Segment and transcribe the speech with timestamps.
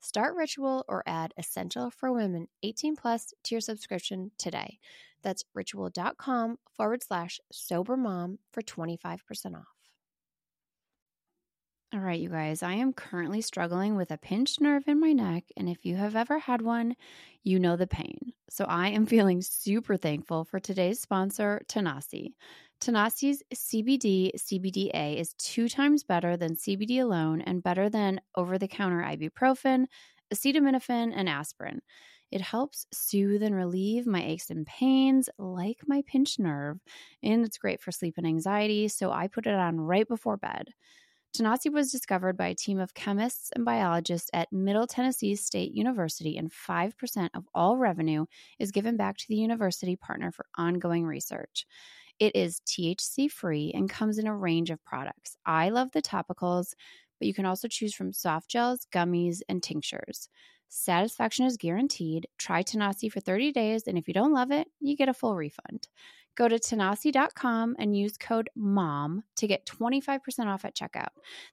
[0.00, 4.78] Start Ritual or add Essential for Women 18 plus to your subscription today.
[5.22, 9.76] That's ritual.com forward slash sober mom for 25% off.
[11.94, 15.44] All right, you guys, I am currently struggling with a pinched nerve in my neck.
[15.56, 16.94] And if you have ever had one,
[17.42, 18.32] you know the pain.
[18.50, 22.34] So I am feeling super thankful for today's sponsor, Tanasi.
[22.80, 28.68] Tanasi's CBD CBDA is two times better than CBD alone and better than over the
[28.68, 29.86] counter ibuprofen,
[30.32, 31.80] acetaminophen, and aspirin.
[32.30, 36.80] It helps soothe and relieve my aches and pains, like my pinched nerve,
[37.22, 40.74] and it's great for sleep and anxiety, so I put it on right before bed.
[41.36, 46.36] Tanasi was discovered by a team of chemists and biologists at Middle Tennessee State University,
[46.38, 48.24] and 5% of all revenue
[48.58, 51.66] is given back to the university partner for ongoing research.
[52.18, 55.36] It is THC free and comes in a range of products.
[55.44, 56.74] I love the topicals,
[57.18, 60.28] but you can also choose from soft gels, gummies, and tinctures.
[60.68, 62.26] Satisfaction is guaranteed.
[62.38, 65.36] Try Tanasi for 30 days, and if you don't love it, you get a full
[65.36, 65.88] refund.
[66.36, 71.08] Go to tanasi.com and use code MOM to get 25% off at checkout.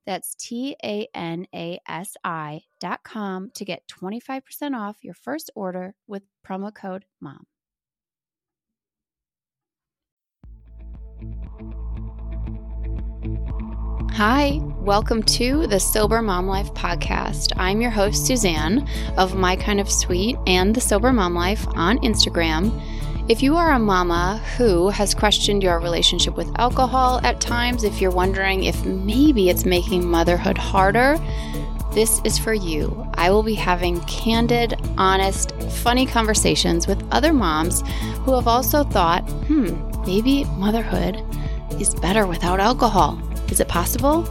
[0.06, 6.24] That's T A N A S I.com to get 25% off your first order with
[6.46, 7.46] promo code MOM.
[14.18, 17.52] Hi, welcome to the Sober Mom Life podcast.
[17.58, 18.88] I'm your host, Suzanne
[19.18, 22.80] of My Kind of Sweet and the Sober Mom Life on Instagram.
[23.28, 28.00] If you are a mama who has questioned your relationship with alcohol at times, if
[28.00, 31.18] you're wondering if maybe it's making motherhood harder,
[31.94, 33.08] this is for you.
[33.16, 37.82] I will be having candid, honest, funny conversations with other moms
[38.26, 39.74] who have also thought, hmm,
[40.06, 41.20] maybe motherhood
[41.82, 43.20] is better without alcohol.
[43.50, 44.28] Is it possible?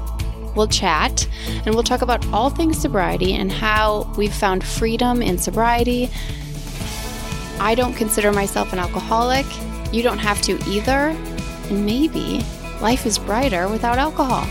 [0.55, 1.29] We'll chat
[1.65, 6.11] and we'll talk about all things sobriety and how we've found freedom in sobriety.
[7.59, 9.47] I don't consider myself an alcoholic.
[9.93, 11.17] You don't have to either.
[11.71, 12.45] And maybe
[12.81, 14.47] life is brighter without alcohol.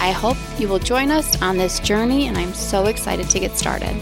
[0.00, 3.56] I hope you will join us on this journey, and I'm so excited to get
[3.56, 3.94] started.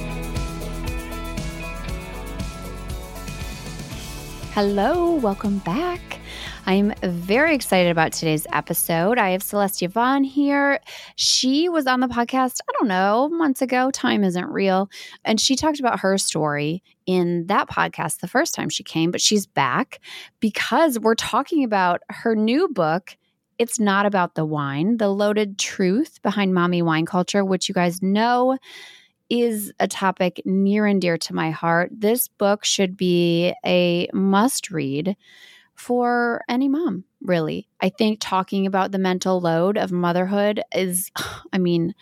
[4.52, 6.15] Hello, welcome back.
[6.68, 9.18] I'm very excited about today's episode.
[9.18, 10.80] I have Celeste Yvonne here.
[11.14, 13.92] She was on the podcast, I don't know, months ago.
[13.92, 14.90] Time isn't real.
[15.24, 19.20] And she talked about her story in that podcast the first time she came, but
[19.20, 20.00] she's back
[20.40, 23.16] because we're talking about her new book.
[23.60, 28.02] It's not about the wine, the loaded truth behind mommy wine culture, which you guys
[28.02, 28.58] know
[29.30, 31.90] is a topic near and dear to my heart.
[31.92, 35.16] This book should be a must read
[35.76, 37.68] for any mom, really.
[37.80, 41.10] I think talking about the mental load of motherhood is,
[41.52, 41.94] I mean,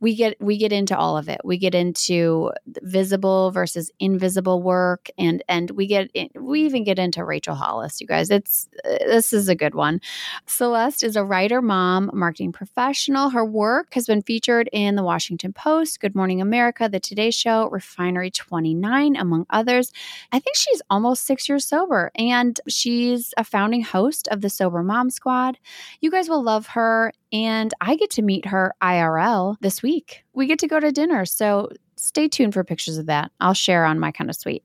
[0.00, 1.40] we get we get into all of it.
[1.42, 6.98] We get into visible versus invisible work, and and we get in, we even get
[6.98, 8.00] into Rachel Hollis.
[8.00, 10.00] You guys, it's this is a good one.
[10.46, 13.30] Celeste is a writer, mom, marketing professional.
[13.30, 17.70] Her work has been featured in the Washington Post, Good Morning America, The Today Show,
[17.70, 19.92] Refinery 29, among others.
[20.30, 24.82] I think she's almost six years sober, and she's a founding host of the Sober
[24.82, 25.58] Mom Squad.
[26.00, 30.24] You guys will love her and I get to meet her IRL this week.
[30.32, 31.24] We get to go to dinner.
[31.24, 33.32] So stay tuned for pictures of that.
[33.40, 34.64] I'll share on my kind of sweet.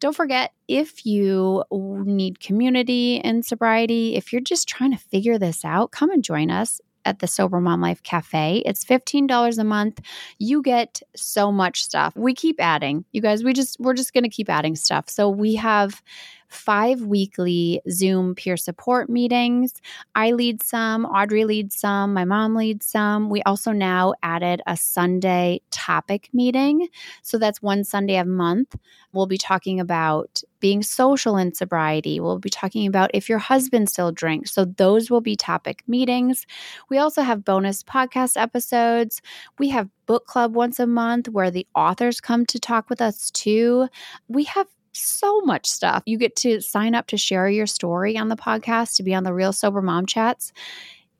[0.00, 5.64] Don't forget if you need community and sobriety, if you're just trying to figure this
[5.64, 8.62] out, come and join us at the Sober Mom Life Cafe.
[8.66, 10.00] It's $15 a month.
[10.38, 12.14] You get so much stuff.
[12.14, 13.04] We keep adding.
[13.12, 15.08] You guys, we just we're just going to keep adding stuff.
[15.08, 16.02] So we have
[16.48, 19.74] five weekly Zoom peer support meetings.
[20.14, 23.30] I lead some, Audrey leads some, my mom leads some.
[23.30, 26.88] We also now added a Sunday topic meeting.
[27.22, 28.76] So that's one Sunday a month.
[29.12, 32.20] We'll be talking about being social in sobriety.
[32.20, 34.52] We'll be talking about if your husband still drinks.
[34.52, 36.46] So those will be topic meetings.
[36.88, 39.22] We also have bonus podcast episodes.
[39.58, 43.30] We have book club once a month where the authors come to talk with us
[43.30, 43.88] too.
[44.28, 44.66] We have
[45.00, 46.02] so much stuff.
[46.06, 49.24] You get to sign up to share your story on the podcast, to be on
[49.24, 50.52] the Real Sober Mom Chats.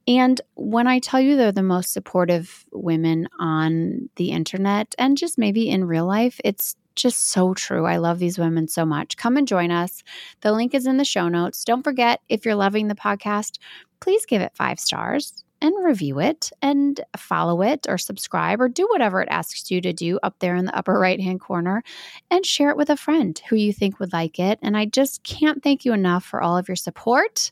[0.07, 5.37] And when I tell you they're the most supportive women on the internet and just
[5.39, 7.87] maybe in real life, it's just so true.
[7.87, 9.17] I love these women so much.
[9.17, 10.03] Come and join us.
[10.41, 11.65] The link is in the show notes.
[11.65, 13.59] Don't forget, if you're loving the podcast,
[14.01, 18.87] please give it five stars and review it and follow it or subscribe or do
[18.91, 21.83] whatever it asks you to do up there in the upper right hand corner
[22.31, 24.59] and share it with a friend who you think would like it.
[24.63, 27.51] And I just can't thank you enough for all of your support.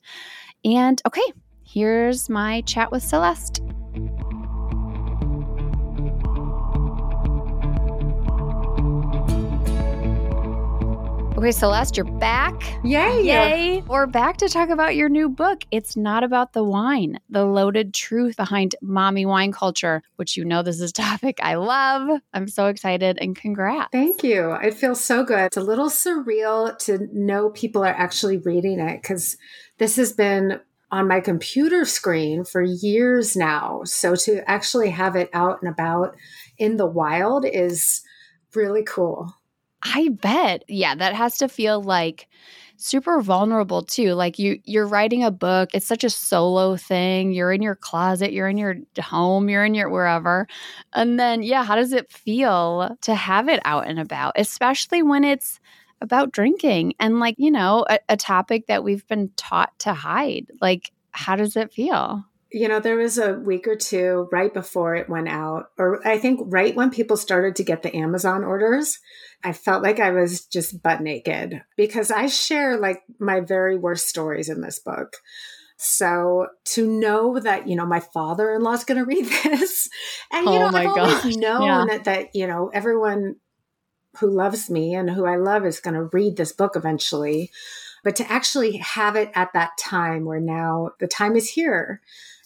[0.65, 1.33] And okay,
[1.65, 3.63] here's my chat with Celeste.
[11.47, 12.61] Okay, Celeste, you're back.
[12.83, 13.23] Yay.
[13.23, 13.81] Yay.
[13.83, 15.63] We're back to talk about your new book.
[15.71, 20.65] It's not about the wine, the loaded truth behind mommy wine culture, which you know
[20.65, 22.21] this is a topic I love.
[22.35, 23.91] I'm so excited and congrats.
[23.93, 24.55] Thank you.
[24.55, 25.45] It feels so good.
[25.45, 29.37] It's a little surreal to know people are actually reading it because
[29.79, 30.59] this has been
[30.91, 33.83] on my computer screen for years now.
[33.85, 36.17] So to actually have it out and about
[36.59, 38.03] in the wild is
[38.53, 39.33] really cool.
[39.95, 40.65] I bet.
[40.69, 42.29] Yeah, that has to feel like
[42.77, 44.13] super vulnerable too.
[44.15, 47.33] Like you you're writing a book, it's such a solo thing.
[47.33, 50.47] You're in your closet, you're in your home, you're in your wherever.
[50.93, 55.25] And then yeah, how does it feel to have it out and about, especially when
[55.25, 55.61] it's
[56.01, 60.51] about drinking and like, you know, a, a topic that we've been taught to hide.
[60.61, 62.25] Like how does it feel?
[62.53, 66.19] You know, there was a week or two right before it went out, or I
[66.19, 69.01] think right when people started to get the Amazon orders,
[69.45, 74.09] I felt like I was just butt naked because I share like my very worst
[74.09, 75.17] stories in this book.
[75.77, 79.89] So to know that, you know, my father in law is going to read this,
[80.33, 81.19] and, you oh know, I've gosh.
[81.21, 81.99] always known yeah.
[81.99, 83.37] that, you know, everyone
[84.19, 87.51] who loves me and who I love is going to read this book eventually.
[88.03, 92.01] But to actually have it at that time where now the time is here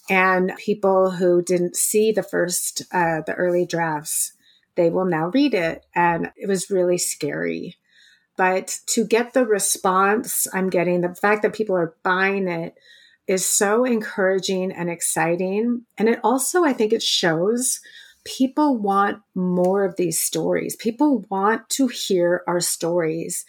[0.09, 4.33] and people who didn't see the first, uh, the early drafts
[4.75, 5.85] they will now read it.
[5.95, 7.77] And it was really scary.
[8.37, 12.75] But to get the response I'm getting, the fact that people are buying it
[13.27, 15.85] is so encouraging and exciting.
[15.97, 17.79] And it also, I think it shows
[18.23, 20.75] people want more of these stories.
[20.75, 23.45] People want to hear our stories.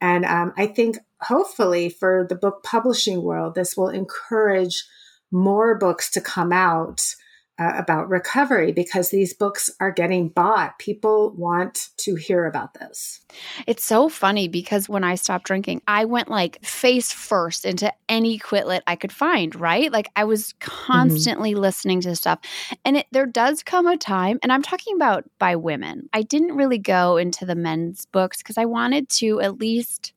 [0.00, 4.84] And um, I think hopefully for the book publishing world, this will encourage
[5.30, 7.14] more books to come out
[7.62, 10.78] uh, about recovery because these books are getting bought.
[10.78, 13.20] People want to hear about this.
[13.66, 18.38] It's so funny because when I stopped drinking, I went like face first into any
[18.38, 19.92] quit lit I could find, right?
[19.92, 20.68] Like I was mm-hmm.
[20.68, 21.60] constantly mm-hmm.
[21.60, 22.40] listening to stuff.
[22.84, 26.08] And it, there does come a time, and I'm talking about by women.
[26.12, 30.12] I didn't really go into the men's books because I wanted to at least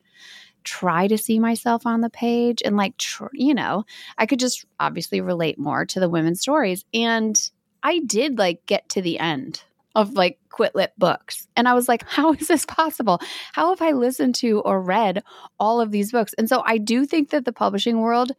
[0.65, 3.85] try to see myself on the page and like tr- you know
[4.17, 7.51] i could just obviously relate more to the women's stories and
[7.83, 9.63] i did like get to the end
[9.93, 13.19] of like quit lit books and i was like how is this possible?
[13.53, 15.23] How have i listened to or read
[15.59, 16.33] all of these books?
[16.37, 18.31] And so i do think that the publishing world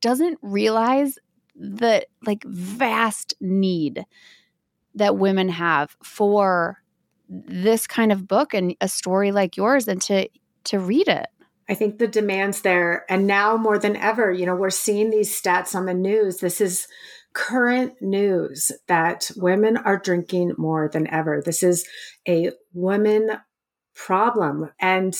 [0.00, 1.18] doesn't realize
[1.56, 4.06] the like vast need
[4.94, 6.82] that women have for
[7.28, 10.28] this kind of book and a story like yours and to
[10.64, 11.26] to read it
[11.68, 13.04] I think the demand's there.
[13.08, 16.38] And now more than ever, you know, we're seeing these stats on the news.
[16.38, 16.86] This is
[17.34, 21.42] current news that women are drinking more than ever.
[21.44, 21.86] This is
[22.26, 23.38] a women
[23.94, 25.16] problem and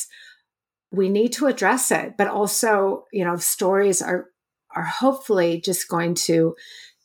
[0.91, 2.15] we need to address it.
[2.17, 4.27] But also, you know, stories are
[4.75, 6.55] are hopefully just going to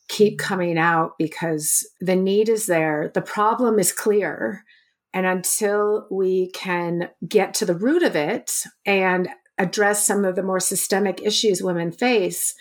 [0.09, 3.12] keep coming out because the need is there.
[3.13, 4.63] The problem is clear
[5.13, 10.43] and until we can get to the root of it and address some of the
[10.43, 12.55] more systemic issues women face,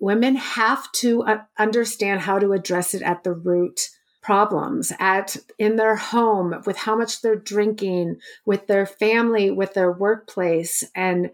[0.00, 3.88] women have to uh, understand how to address it at the root
[4.22, 9.90] problems at in their home with how much they're drinking with their family with their
[9.90, 10.84] workplace.
[10.94, 11.30] And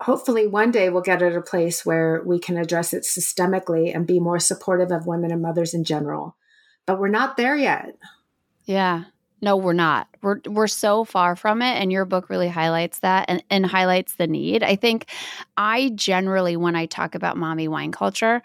[0.00, 4.06] hopefully one day we'll get at a place where we can address it systemically and
[4.06, 6.36] be more supportive of women and mothers in general.
[6.86, 7.96] But we're not there yet.
[8.64, 9.04] Yeah
[9.42, 10.08] No, we're not.
[10.22, 14.14] We're we're so far from it and your book really highlights that and, and highlights
[14.14, 14.62] the need.
[14.62, 15.06] I think
[15.56, 18.42] I generally when I talk about mommy wine culture,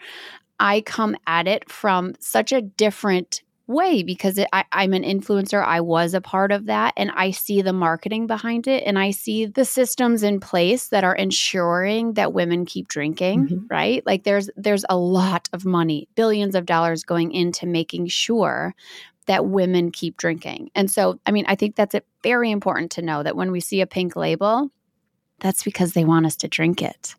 [0.60, 5.64] I come at it from such a different way because it, I, I'm an influencer.
[5.64, 9.10] I was a part of that, and I see the marketing behind it, and I
[9.10, 13.48] see the systems in place that are ensuring that women keep drinking.
[13.48, 13.66] Mm-hmm.
[13.68, 14.06] Right?
[14.06, 18.74] Like there's there's a lot of money, billions of dollars going into making sure
[19.26, 20.70] that women keep drinking.
[20.74, 23.60] And so, I mean, I think that's it, very important to know that when we
[23.60, 24.70] see a pink label,
[25.40, 27.14] that's because they want us to drink it.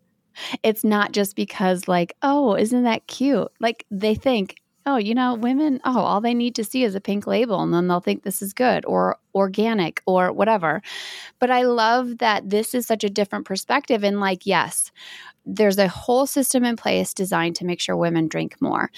[0.62, 3.48] It's not just because, like, oh, isn't that cute?
[3.60, 4.56] Like, they think,
[4.86, 7.72] oh, you know, women, oh, all they need to see is a pink label and
[7.72, 10.82] then they'll think this is good or organic or whatever.
[11.38, 14.04] But I love that this is such a different perspective.
[14.04, 14.92] And like, yes,
[15.46, 18.90] there's a whole system in place designed to make sure women drink more.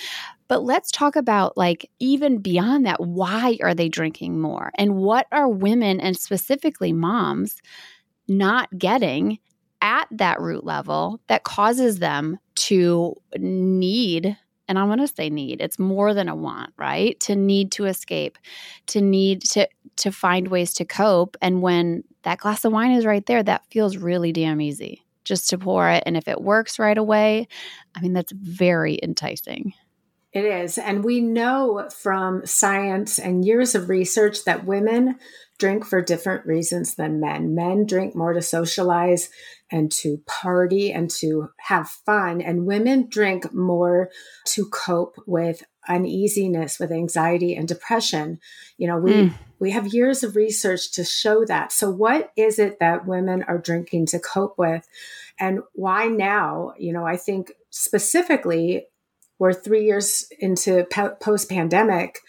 [0.48, 4.70] But let's talk about like even beyond that, why are they drinking more?
[4.76, 7.56] And what are women and specifically moms
[8.28, 9.38] not getting
[9.82, 14.36] at that root level that causes them to need
[14.68, 15.60] and I'm going to say need.
[15.60, 17.20] It's more than a want, right?
[17.20, 18.36] To need to escape,
[18.88, 23.06] to need to to find ways to cope and when that glass of wine is
[23.06, 26.78] right there, that feels really damn easy just to pour it and if it works
[26.78, 27.48] right away,
[27.94, 29.72] I mean that's very enticing.
[30.32, 30.76] It is.
[30.76, 35.18] And we know from science and years of research that women
[35.58, 37.54] drink for different reasons than men.
[37.54, 39.30] Men drink more to socialize
[39.70, 44.10] and to party and to have fun, and women drink more
[44.44, 48.38] to cope with uneasiness, with anxiety and depression.
[48.76, 49.34] You know, we mm.
[49.58, 51.72] we have years of research to show that.
[51.72, 54.86] So what is it that women are drinking to cope with?
[55.40, 56.74] And why now?
[56.78, 58.86] You know, I think specifically
[59.38, 60.86] we're 3 years into
[61.20, 62.20] post pandemic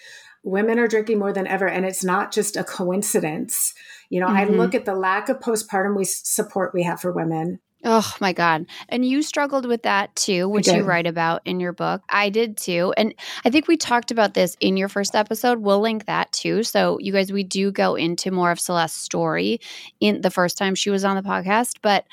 [0.43, 3.73] women are drinking more than ever and it's not just a coincidence
[4.09, 4.37] you know mm-hmm.
[4.37, 8.33] i look at the lack of postpartum we support we have for women Oh my
[8.33, 8.65] God.
[8.89, 12.01] And you struggled with that too, which you write about in your book.
[12.09, 12.93] I did too.
[12.97, 13.13] And
[13.45, 15.59] I think we talked about this in your first episode.
[15.59, 16.63] We'll link that too.
[16.63, 19.61] So, you guys, we do go into more of Celeste's story
[19.99, 21.75] in the first time she was on the podcast.
[21.83, 22.05] But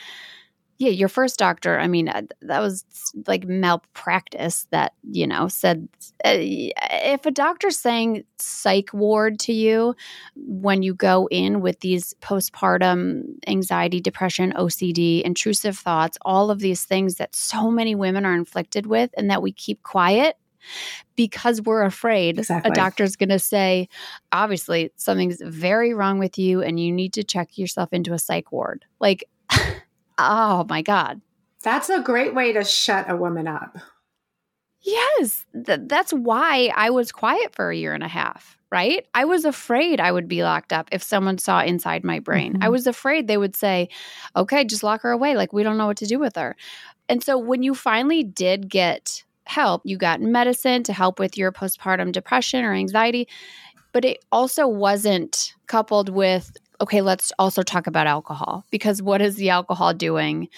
[0.78, 2.84] yeah, your first doctor, I mean, uh, that was
[3.26, 5.88] like malpractice that, you know, said
[6.24, 9.94] uh, if a doctor's saying psych ward to you
[10.34, 16.84] when you go in with these postpartum anxiety, depression, OCD, intrusive thoughts, all of these
[16.84, 20.36] things that so many women are inflicted with and that we keep quiet
[21.14, 22.70] because we're afraid exactly.
[22.70, 23.88] a doctor's going to say,
[24.32, 28.50] obviously, something's very wrong with you and you need to check yourself into a psych
[28.50, 28.84] ward.
[28.98, 29.24] Like,
[30.18, 31.20] Oh my God.
[31.62, 33.78] That's a great way to shut a woman up.
[34.80, 35.46] Yes.
[35.66, 39.06] Th- that's why I was quiet for a year and a half, right?
[39.14, 42.52] I was afraid I would be locked up if someone saw inside my brain.
[42.52, 42.64] Mm-hmm.
[42.64, 43.88] I was afraid they would say,
[44.36, 45.36] okay, just lock her away.
[45.36, 46.54] Like, we don't know what to do with her.
[47.08, 51.50] And so when you finally did get help, you got medicine to help with your
[51.50, 53.26] postpartum depression or anxiety,
[53.92, 59.36] but it also wasn't coupled with okay, let's also talk about alcohol because what is
[59.36, 60.50] the alcohol doing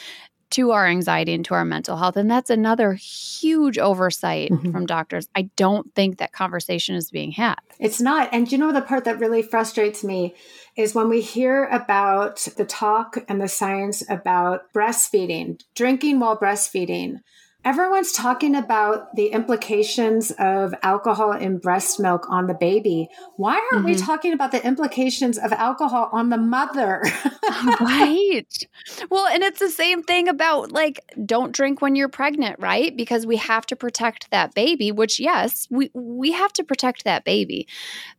[0.51, 2.17] to our anxiety and to our mental health?
[2.17, 4.73] And that's another huge oversight mm-hmm.
[4.73, 5.29] from doctors.
[5.37, 7.61] I don't think that conversation is being had.
[7.79, 8.29] It's not.
[8.33, 10.35] And you know, the part that really frustrates me
[10.77, 17.21] is when we hear about the talk and the science about breastfeeding, drinking while breastfeeding
[17.67, 23.09] Everyone's talking about the implications of alcohol in breast milk on the baby.
[23.35, 23.87] Why aren't mm-hmm.
[23.87, 27.03] we talking about the implications of alcohol on the mother?
[27.81, 28.69] right.
[29.11, 32.97] Well, and it's the same thing about like don't drink when you're pregnant, right?
[32.97, 37.25] Because we have to protect that baby, which yes, we we have to protect that
[37.25, 37.67] baby.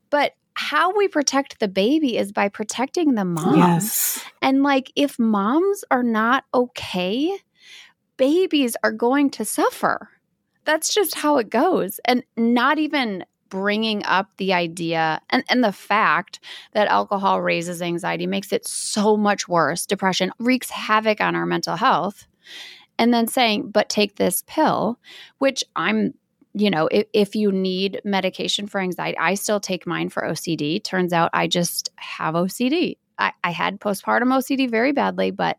[0.10, 3.56] But how we protect the baby is by protecting the mom.
[3.56, 4.22] Yes.
[4.42, 7.38] And like if moms are not okay
[8.18, 10.10] babies are going to suffer.
[10.66, 12.00] That's just how it goes.
[12.06, 16.40] And not even bringing up the idea and, and the fact
[16.74, 19.86] that alcohol raises anxiety makes it so much worse.
[19.86, 22.28] Depression wreaks havoc on our mental health.
[23.00, 25.00] And then saying, but take this pill,
[25.38, 26.14] which I'm
[26.54, 30.84] you know, if, if, you need medication for anxiety, I still take mine for OCD.
[30.84, 32.98] Turns out I just have OCD.
[33.20, 35.58] I, I, had postpartum OCD very badly, but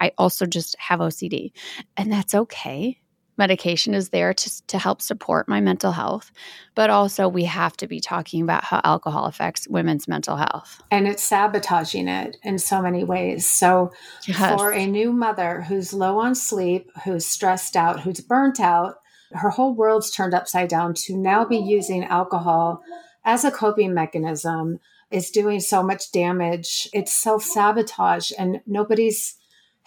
[0.00, 1.52] I also just have OCD,
[1.96, 2.98] and that's okay.
[3.36, 6.32] Medication is there to, to help support my mental health,
[6.74, 10.82] but also we have to be talking about how alcohol affects women's mental health.
[10.90, 13.46] And it's sabotaging it in so many ways.
[13.46, 13.92] So,
[14.26, 14.60] yes.
[14.60, 18.96] for a new mother who's low on sleep, who's stressed out, who's burnt out,
[19.30, 22.82] her whole world's turned upside down to now be using alcohol
[23.24, 26.88] as a coping mechanism is doing so much damage.
[26.92, 29.37] It's self sabotage, and nobody's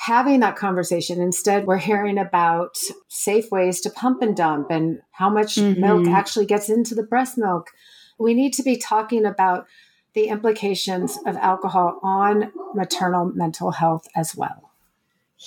[0.02, 1.22] having that conversation.
[1.22, 2.76] Instead, we're hearing about
[3.08, 5.80] safe ways to pump and dump and how much mm-hmm.
[5.80, 7.70] milk actually gets into the breast milk.
[8.18, 9.68] We need to be talking about
[10.16, 14.72] the implications of alcohol on maternal mental health as well.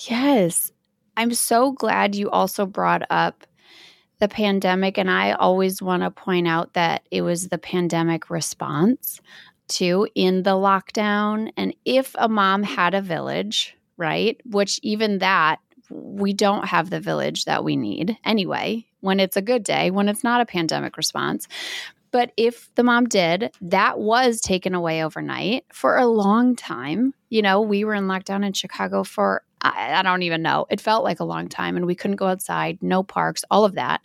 [0.08, 0.70] Yes.
[1.16, 3.48] I'm so glad you also brought up
[4.20, 4.98] the pandemic.
[4.98, 9.20] And I always want to point out that it was the pandemic response
[9.70, 11.50] to in the lockdown.
[11.56, 15.60] And if a mom had a village, right, which even that,
[15.90, 20.08] we don't have the village that we need anyway, when it's a good day, when
[20.08, 21.46] it's not a pandemic response.
[22.10, 27.12] But if the mom did, that was taken away overnight for a long time.
[27.28, 30.66] You know, we were in lockdown in Chicago for, I, I, don't even know.
[30.70, 33.74] It felt like a long time and we couldn't go outside, no parks, all of
[33.74, 34.04] that.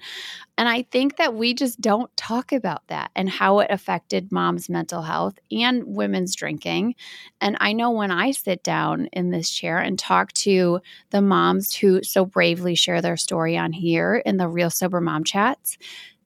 [0.57, 4.69] And I think that we just don't talk about that and how it affected mom's
[4.69, 6.95] mental health and women's drinking.
[7.41, 10.79] And I know when I sit down in this chair and talk to
[11.11, 15.25] the moms who so bravely share their story on here in the Real Sober Mom
[15.25, 15.77] Chats,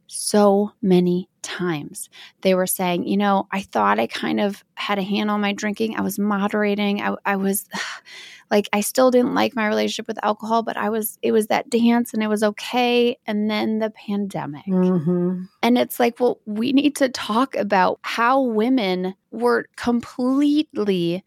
[0.08, 2.10] so many times.
[2.42, 5.54] They were saying, you know, I thought I kind of had a handle on my
[5.54, 5.96] drinking.
[5.96, 7.02] I was moderating.
[7.02, 7.66] I, I was
[8.54, 11.72] like, I still didn't like my relationship with alcohol, but I was, it was that
[11.72, 13.18] dance and it was okay.
[13.26, 14.68] And then the pandemic.
[14.68, 15.46] Mm-hmm.
[15.64, 21.24] And it's like, well, we need to talk about how women were completely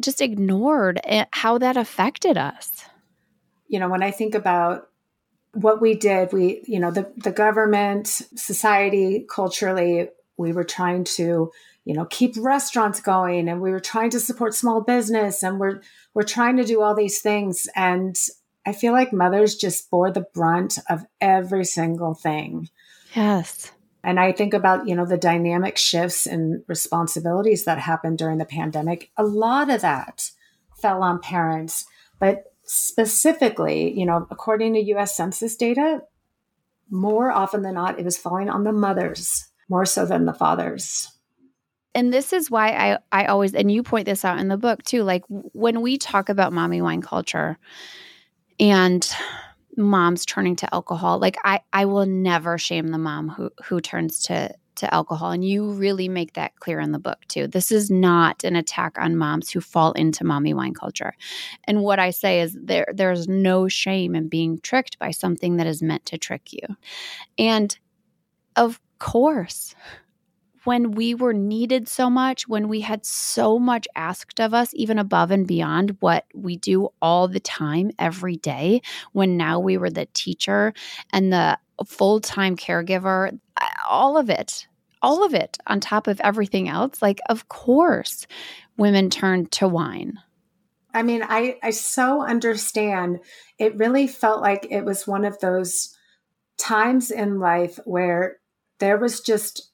[0.00, 2.70] just ignored and how that affected us.
[3.68, 4.88] You know, when I think about
[5.52, 10.08] what we did, we, you know, the, the government, society, culturally,
[10.38, 11.52] we were trying to,
[11.84, 15.80] you know, keep restaurants going and we were trying to support small business and we're,
[16.14, 17.66] we're trying to do all these things.
[17.74, 18.16] And
[18.66, 22.68] I feel like mothers just bore the brunt of every single thing.
[23.14, 23.72] Yes.
[24.02, 28.44] And I think about, you know, the dynamic shifts and responsibilities that happened during the
[28.44, 29.10] pandemic.
[29.16, 30.30] A lot of that
[30.80, 31.84] fell on parents,
[32.18, 36.02] but specifically, you know, according to US Census data,
[36.90, 41.08] more often than not, it was falling on the mothers more so than the fathers.
[41.94, 44.82] And this is why I, I always, and you point this out in the book
[44.84, 47.58] too, like when we talk about mommy wine culture
[48.58, 49.08] and
[49.76, 54.22] moms turning to alcohol, like I, I will never shame the mom who, who turns
[54.24, 55.30] to to alcohol.
[55.30, 57.46] And you really make that clear in the book, too.
[57.46, 61.14] This is not an attack on moms who fall into mommy wine culture.
[61.64, 65.66] And what I say is there there's no shame in being tricked by something that
[65.66, 66.76] is meant to trick you.
[67.38, 67.78] And
[68.56, 69.74] of course,
[70.64, 74.98] when we were needed so much, when we had so much asked of us, even
[74.98, 79.90] above and beyond what we do all the time, every day, when now we were
[79.90, 80.72] the teacher
[81.12, 83.38] and the full time caregiver,
[83.88, 84.66] all of it,
[85.02, 88.26] all of it on top of everything else, like, of course,
[88.76, 90.18] women turn to wine.
[90.92, 93.20] I mean, I, I so understand.
[93.58, 95.96] It really felt like it was one of those
[96.58, 98.38] times in life where
[98.80, 99.69] there was just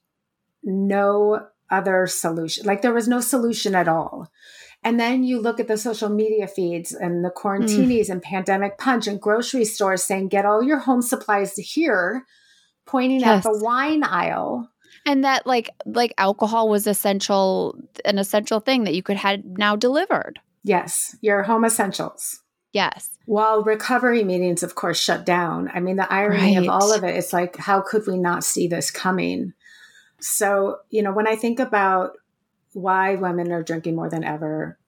[0.66, 2.66] no other solution.
[2.66, 4.30] Like there was no solution at all.
[4.84, 8.10] And then you look at the social media feeds and the quarantinis mm.
[8.10, 12.24] and pandemic punch and grocery stores saying, get all your home supplies to here,
[12.86, 13.44] pointing yes.
[13.44, 14.70] at the wine aisle
[15.06, 19.76] and that like like alcohol was essential an essential thing that you could have now
[19.76, 22.40] delivered yes your home essentials
[22.72, 26.66] yes while recovery meetings of course shut down i mean the irony right.
[26.66, 29.52] of all of it it's like how could we not see this coming
[30.20, 32.16] so you know when i think about
[32.72, 34.78] why women are drinking more than ever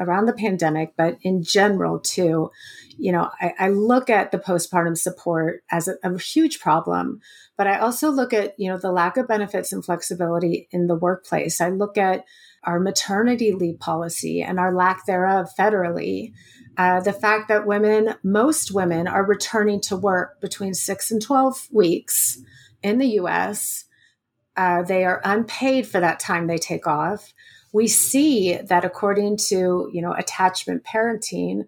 [0.00, 2.50] around the pandemic, but in general too,
[2.96, 7.20] you know, I, I look at the postpartum support as a, a, huge problem,
[7.56, 10.94] but I also look at, you know, the lack of benefits and flexibility in the
[10.94, 11.60] workplace.
[11.60, 12.24] I look at
[12.64, 16.32] our maternity leave policy and our lack thereof federally.
[16.76, 21.68] Uh, the fact that women, most women, are returning to work between six and 12
[21.70, 22.38] weeks
[22.82, 23.84] in the US.
[24.60, 27.32] Uh, they are unpaid for that time they take off.
[27.72, 31.64] We see that according to you know attachment parenting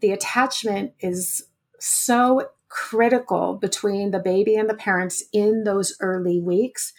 [0.00, 1.42] the attachment is
[1.78, 6.94] so critical between the baby and the parents in those early weeks.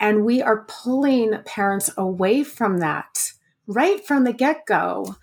[0.00, 3.32] And we are pulling parents away from that
[3.66, 5.16] right from the get-go.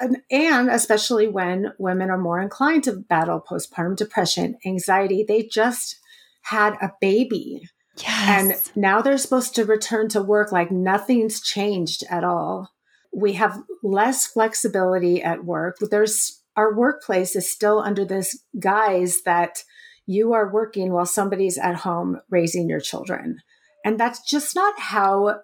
[0.00, 5.98] And especially when women are more inclined to battle postpartum depression anxiety they just
[6.40, 7.68] had a baby
[8.02, 8.70] Yes.
[8.74, 12.72] And now they're supposed to return to work like nothing's changed at all.
[13.12, 15.76] We have less flexibility at work.
[15.80, 19.62] There's our workplace is still under this guise that
[20.06, 23.38] you are working while somebody's at home raising your children.
[23.84, 25.40] And that's just not how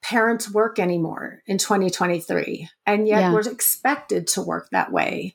[0.00, 2.68] parents work anymore in 2023.
[2.86, 3.32] And yet yeah.
[3.32, 5.34] we're expected to work that way.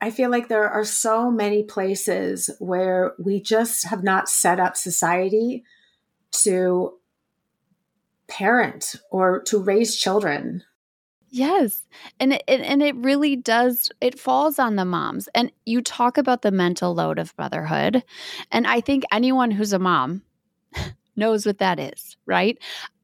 [0.00, 4.76] I feel like there are so many places where we just have not set up
[4.76, 5.64] society
[6.32, 6.94] to
[8.28, 10.62] parent or to raise children.
[11.28, 11.84] Yes.
[12.18, 15.28] And it, and it really does it falls on the moms.
[15.34, 18.02] And you talk about the mental load of motherhood,
[18.50, 20.22] and I think anyone who's a mom
[21.16, 22.58] knows what that is, right?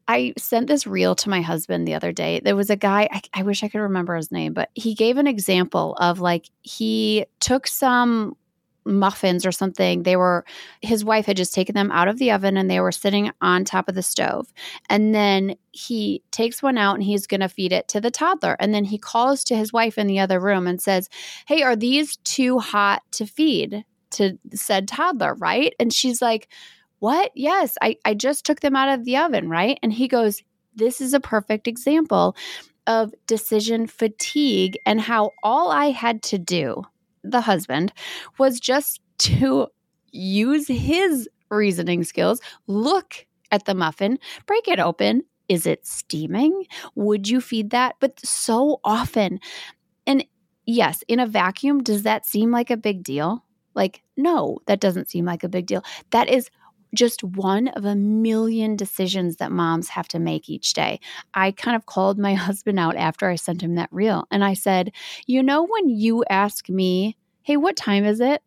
[0.09, 2.41] I sent this reel to my husband the other day.
[2.41, 5.17] There was a guy, I, I, wish I could remember his name, but he gave
[5.17, 8.37] an example of like he took some
[8.85, 10.03] muffins or something.
[10.03, 10.45] They were,
[10.81, 13.65] his wife had just taken them out of the oven and they were sitting on
[13.65, 14.53] top of the stove.
[14.89, 18.57] And then he takes one out and he's going to feed it to the toddler.
[18.59, 21.09] And then he calls to his wife in the other room and says,
[21.47, 25.35] Hey, are these too hot to feed to said toddler?
[25.35, 25.75] Right.
[25.79, 26.49] And she's like,
[27.03, 27.33] what?
[27.35, 29.77] Yes, I, I just took them out of the oven, right?
[29.83, 30.41] And he goes,
[30.77, 32.37] This is a perfect example
[32.87, 36.85] of decision fatigue and how all I had to do,
[37.23, 37.93] the husband,
[38.39, 39.69] was just to
[40.11, 45.23] use his reasoning skills, look at the muffin, break it open.
[45.49, 46.67] Is it steaming?
[46.95, 47.97] Would you feed that?
[48.01, 49.39] But so often,
[50.07, 50.25] and
[50.67, 53.45] yes, in a vacuum, does that seem like a big deal?
[53.75, 55.83] Like, no, that doesn't seem like a big deal.
[56.11, 56.49] That is
[56.95, 61.01] just one of a million decisions that moms have to make each day.
[61.35, 64.55] I kind of called my husband out after I sent him that reel and I
[64.55, 64.93] said,
[65.27, 68.43] You know, when you ask me, Hey, what time is it?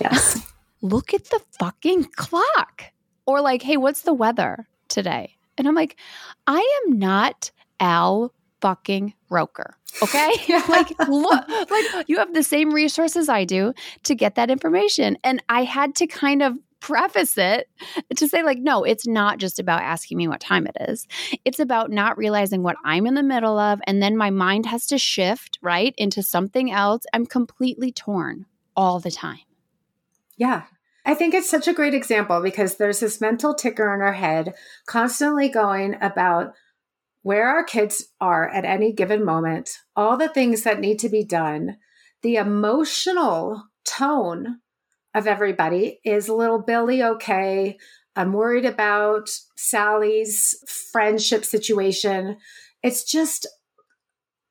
[0.00, 0.52] Yes.
[0.82, 2.84] Look at the fucking clock.
[3.26, 5.36] Or like, Hey, what's the weather today?
[5.58, 5.96] And I'm like,
[6.46, 9.76] I am not Al fucking Roker.
[10.02, 10.32] Okay.
[10.68, 13.72] like, look, like you have the same resources I do
[14.04, 15.16] to get that information.
[15.24, 17.68] And I had to kind of preface it
[18.14, 21.08] to say, like, no, it's not just about asking me what time it is.
[21.44, 23.80] It's about not realizing what I'm in the middle of.
[23.88, 27.02] And then my mind has to shift, right, into something else.
[27.12, 28.46] I'm completely torn
[28.76, 29.40] all the time.
[30.36, 30.62] Yeah.
[31.04, 34.54] I think it's such a great example because there's this mental ticker in our head
[34.86, 36.52] constantly going about
[37.22, 41.24] where our kids are at any given moment, all the things that need to be
[41.24, 41.78] done,
[42.22, 44.60] the emotional tone
[45.16, 47.78] of everybody is little Billy okay?
[48.14, 50.54] I'm worried about Sally's
[50.92, 52.36] friendship situation.
[52.82, 53.46] It's just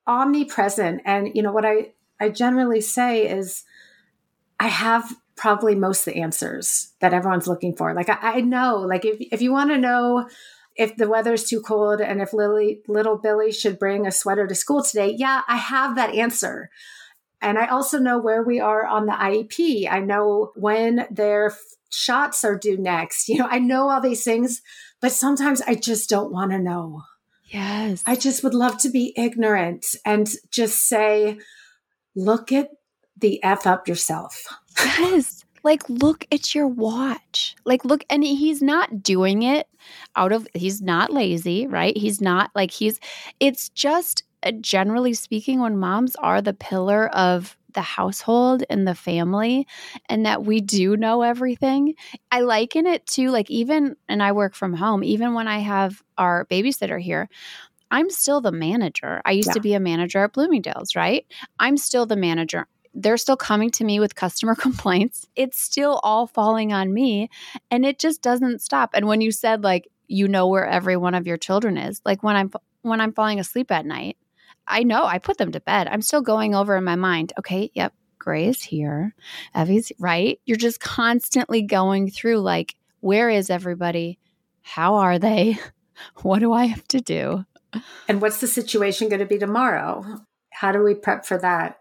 [0.08, 1.02] omnipresent.
[1.04, 3.62] And, you know, what I, I generally say is
[4.58, 7.94] I have probably most the answers that everyone's looking for.
[7.94, 10.28] Like, I, I know, like, if, if you want to know,
[10.74, 14.54] if the weather's too cold and if Lily, little Billy should bring a sweater to
[14.54, 16.70] school today, yeah, I have that answer.
[17.42, 19.90] And I also know where we are on the IEP.
[19.90, 21.54] I know when their
[21.90, 23.28] shots are due next.
[23.28, 24.62] You know, I know all these things,
[25.00, 27.02] but sometimes I just don't want to know.
[27.44, 28.02] Yes.
[28.06, 31.38] I just would love to be ignorant and just say,
[32.14, 32.70] look at
[33.16, 34.46] the F up yourself.
[34.98, 35.44] Yes.
[35.62, 37.56] like, look at your watch.
[37.64, 39.68] Like, look, and he's not doing it
[40.14, 41.96] out of, he's not lazy, right?
[41.96, 43.00] He's not like, he's,
[43.40, 48.94] it's just Uh, generally speaking, when moms are the pillar of the household and the
[48.94, 49.68] family
[50.08, 51.94] and that we do know everything.
[52.32, 56.02] I liken it to like even and I work from home, even when I have
[56.18, 57.28] our babysitter here,
[57.90, 59.20] I'm still the manager.
[59.24, 59.52] I used yeah.
[59.54, 61.24] to be a manager at Bloomingdale's, right?
[61.60, 62.66] I'm still the manager.
[62.94, 65.28] They're still coming to me with customer complaints.
[65.36, 67.28] It's still all falling on me
[67.70, 68.90] and it just doesn't stop.
[68.94, 72.22] And when you said like you know where every one of your children is, like
[72.22, 72.50] when I'm
[72.82, 74.16] when I'm falling asleep at night,
[74.68, 75.88] I know I put them to bed.
[75.88, 79.14] I'm still going over in my mind, okay, yep, Gray is here.
[79.54, 80.40] Evie's right.
[80.46, 84.18] You're just constantly going through like, where is everybody?
[84.62, 85.58] How are they?
[86.20, 87.46] What do I have to do?
[88.06, 90.04] And what's the situation going to be tomorrow?
[90.50, 91.78] How do we prep for that?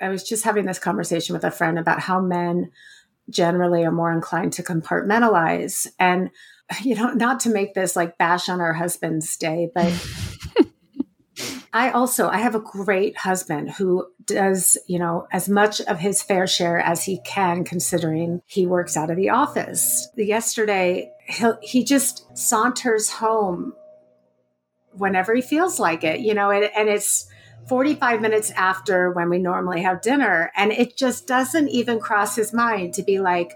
[0.00, 2.72] I was just having this conversation with a friend about how men
[3.30, 5.86] generally are more inclined to compartmentalize.
[5.98, 6.30] And,
[6.82, 9.92] you know, not to make this like bash on our husband's day, but
[11.72, 16.22] I also I have a great husband who does, you know, as much of his
[16.22, 20.08] fair share as he can considering he works out of the office.
[20.16, 23.74] Yesterday, he he just saunters home
[24.92, 27.26] whenever he feels like it, you know, and, and it's
[27.68, 32.52] 45 minutes after when we normally have dinner and it just doesn't even cross his
[32.52, 33.52] mind to be like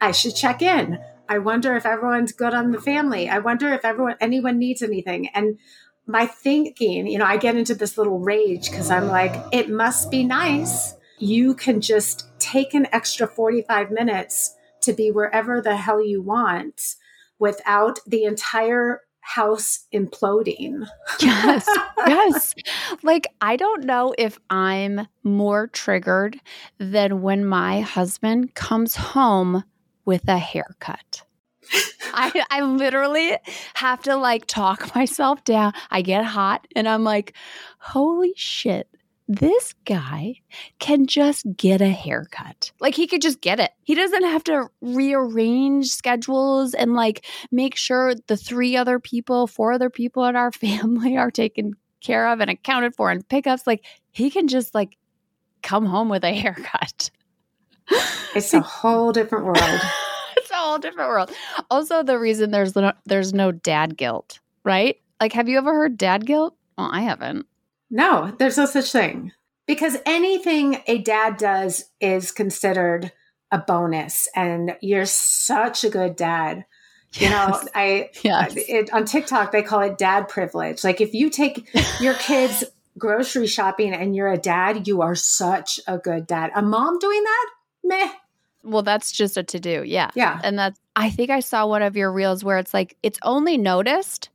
[0.00, 0.98] I should check in.
[1.28, 3.28] I wonder if everyone's good on the family.
[3.28, 5.28] I wonder if everyone anyone needs anything.
[5.28, 5.58] And
[6.06, 10.10] my thinking, you know, I get into this little rage because I'm like, it must
[10.10, 10.94] be nice.
[11.18, 16.96] You can just take an extra 45 minutes to be wherever the hell you want
[17.38, 20.86] without the entire house imploding.
[21.20, 21.66] yes.
[22.06, 22.54] Yes.
[23.02, 26.38] Like, I don't know if I'm more triggered
[26.76, 29.64] than when my husband comes home
[30.04, 31.23] with a haircut.
[32.12, 33.36] I, I literally
[33.74, 35.72] have to like talk myself down.
[35.90, 37.34] I get hot and I'm like,
[37.78, 38.88] holy shit
[39.26, 40.34] this guy
[40.78, 42.72] can just get a haircut.
[42.80, 43.70] Like he could just get it.
[43.82, 49.72] He doesn't have to rearrange schedules and like make sure the three other people, four
[49.72, 51.72] other people in our family are taken
[52.02, 53.66] care of and accounted for and pickups.
[53.66, 54.96] Like he can just like
[55.62, 57.10] come home with a haircut.
[58.34, 59.80] It's a whole different world.
[60.74, 61.30] Whole different world.
[61.70, 64.96] Also, the reason there's no, there's no dad guilt, right?
[65.20, 66.56] Like, have you ever heard dad guilt?
[66.76, 67.46] Well, I haven't.
[67.90, 69.32] No, there's no such thing.
[69.66, 73.12] Because anything a dad does is considered
[73.50, 74.28] a bonus.
[74.34, 76.66] And you're such a good dad.
[77.12, 77.22] Yes.
[77.22, 78.54] You know, I, yes.
[78.56, 80.82] it, on TikTok, they call it dad privilege.
[80.82, 82.64] Like if you take your kids
[82.98, 86.50] grocery shopping and you're a dad, you are such a good dad.
[86.56, 87.50] A mom doing that?
[87.84, 88.10] Meh.
[88.64, 89.82] Well, that's just a to do.
[89.84, 90.10] Yeah.
[90.14, 90.40] Yeah.
[90.42, 93.58] And that's, I think I saw one of your reels where it's like, it's only
[93.58, 94.30] noticed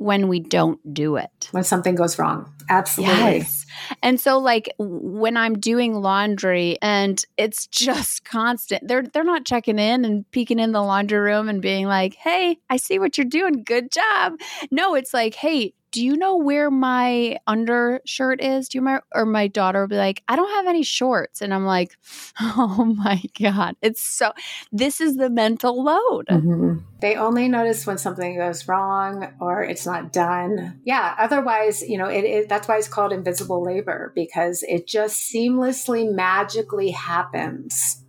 [0.00, 1.48] when we don't do it.
[1.52, 2.50] When something goes wrong.
[2.70, 3.38] Absolutely.
[3.38, 3.66] Yes.
[4.02, 8.88] And so like when I'm doing laundry and it's just constant.
[8.88, 12.58] They're they're not checking in and peeking in the laundry room and being like, "Hey,
[12.70, 13.62] I see what you're doing.
[13.62, 14.38] Good job."
[14.70, 18.68] No, it's like, "Hey, do you know where my undershirt is?
[18.68, 19.04] Do you remember?
[19.12, 21.42] Or my daughter will be like, I don't have any shorts.
[21.42, 21.96] And I'm like,
[22.40, 23.76] oh my God.
[23.82, 24.32] It's so,
[24.72, 26.26] this is the mental load.
[26.28, 26.78] Mm-hmm.
[27.00, 30.80] They only notice when something goes wrong or it's not done.
[30.84, 31.14] Yeah.
[31.18, 36.12] Otherwise, you know, it, it, that's why it's called invisible labor because it just seamlessly,
[36.12, 37.99] magically happens.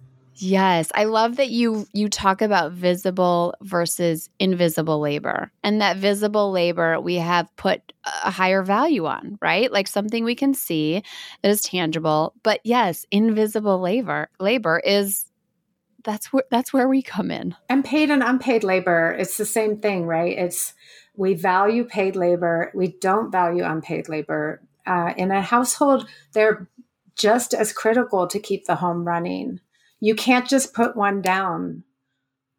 [0.44, 5.52] Yes, I love that you you talk about visible versus invisible labor.
[5.64, 9.72] And that visible labor we have put a higher value on, right?
[9.72, 11.04] Like something we can see
[11.44, 12.34] that is tangible.
[12.42, 15.28] But yes, invisible labor labor is
[16.04, 17.56] that's where that's where we come in.
[17.70, 20.36] And paid and unpaid labor, it's the same thing, right?
[20.36, 20.74] It's
[21.16, 24.64] we value paid labor, we don't value unpaid labor.
[24.88, 26.68] Uh, in a household, they're
[27.16, 29.60] just as critical to keep the home running
[30.02, 31.84] you can't just put one down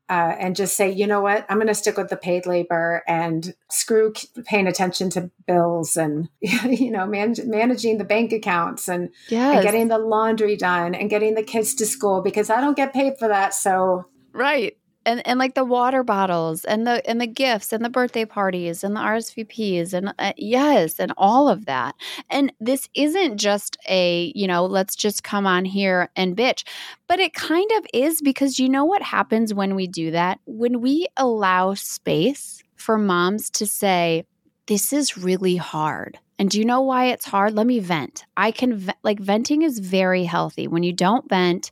[0.09, 3.03] uh, and just say, you know what, I'm going to stick with the paid labor
[3.07, 9.11] and screw paying attention to bills and, you know, man- managing the bank accounts and,
[9.29, 9.57] yes.
[9.57, 12.93] and getting the laundry done and getting the kids to school because I don't get
[12.93, 13.55] paid for that.
[13.55, 17.91] So, right and and like the water bottles and the and the gifts and the
[17.91, 21.95] birthday parties and the RSVPs and uh, yes and all of that.
[22.31, 26.65] And this isn't just a, you know, let's just come on here and bitch,
[27.07, 30.41] but it kind of is because you know what happens when we do that?
[30.47, 34.25] When we allow space for moms to say
[34.67, 36.19] this is really hard.
[36.39, 37.55] And do you know why it's hard?
[37.55, 38.25] Let me vent.
[38.37, 40.67] I can like venting is very healthy.
[40.67, 41.71] When you don't vent,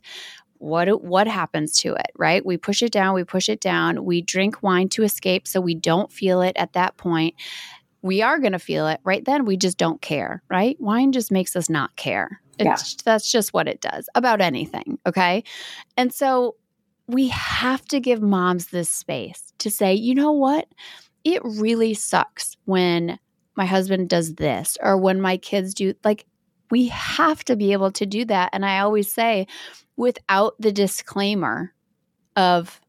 [0.61, 2.45] what what happens to it right?
[2.45, 5.73] We push it down we push it down we drink wine to escape so we
[5.73, 7.35] don't feel it at that point.
[8.03, 10.79] We are going to feel it right then we just don't care right?
[10.79, 12.41] Wine just makes us not care.
[12.59, 13.01] It's, yeah.
[13.05, 15.43] that's just what it does about anything okay?
[15.97, 16.55] And so
[17.07, 20.67] we have to give moms this space to say you know what?
[21.23, 23.19] It really sucks when
[23.55, 26.25] my husband does this or when my kids do like
[26.69, 28.49] we have to be able to do that.
[28.53, 29.47] And i always say
[30.01, 31.71] without the disclaimer
[32.35, 32.81] of,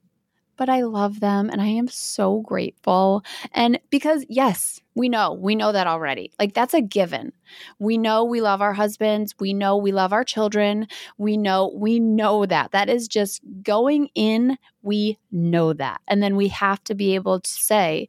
[0.56, 3.22] but I love them and I am so grateful.
[3.52, 6.32] And because, yes, we know, we know that already.
[6.38, 7.34] Like that's a given.
[7.78, 9.34] We know we love our husbands.
[9.38, 10.86] We know we love our children.
[11.18, 12.72] We know, we know that.
[12.72, 16.00] That is just going in, we know that.
[16.08, 18.08] And then we have to be able to say,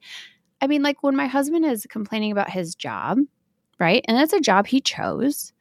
[0.62, 3.18] I mean, like when my husband is complaining about his job,
[3.82, 4.06] right?
[4.08, 5.52] And that's a job he chose.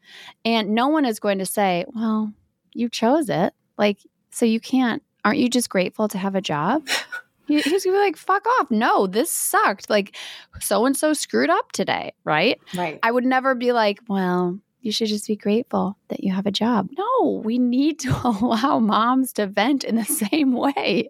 [0.45, 2.33] And no one is going to say, well,
[2.75, 3.55] you chose it.
[3.79, 3.99] Like,
[4.31, 6.87] so you can't, aren't you just grateful to have a job?
[7.47, 8.71] He's gonna be like, fuck off.
[8.71, 9.91] No, this sucked.
[9.91, 10.17] Like,
[10.61, 12.61] so and so screwed up today, right?
[12.75, 12.99] Right.
[13.03, 16.51] I would never be like, well, you should just be grateful that you have a
[16.51, 16.89] job.
[16.97, 21.09] No, we need to allow moms to vent in the same way.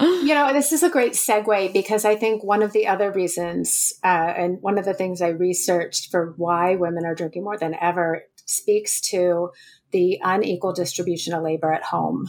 [0.00, 3.92] you know, this is a great segue because I think one of the other reasons,
[4.02, 7.74] uh, and one of the things I researched for why women are drinking more than
[7.80, 9.50] ever speaks to
[9.92, 12.28] the unequal distribution of labor at home.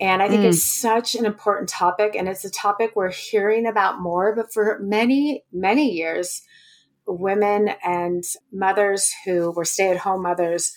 [0.00, 0.48] And I think mm.
[0.48, 4.34] it's such an important topic, and it's a topic we're hearing about more.
[4.34, 6.42] But for many, many years,
[7.06, 10.72] women and mothers who were stay at home mothers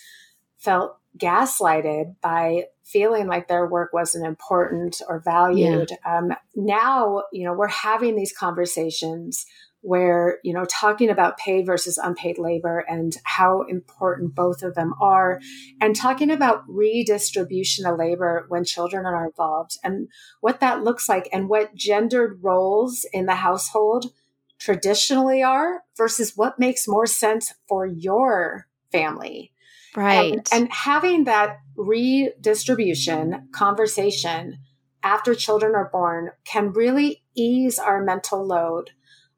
[0.57, 5.91] felt gaslighted by feeling like their work wasn't important or valued.
[5.91, 6.17] Yeah.
[6.17, 9.45] Um, now, you know, we're having these conversations
[9.81, 14.93] where, you know, talking about paid versus unpaid labor and how important both of them
[15.01, 15.39] are,
[15.79, 20.07] and talking about redistribution of labor when children are involved and
[20.39, 24.13] what that looks like and what gendered roles in the household
[24.59, 29.51] traditionally are versus what makes more sense for your family.
[29.95, 30.33] Right.
[30.33, 34.59] And, and having that redistribution conversation
[35.03, 38.91] after children are born can really ease our mental load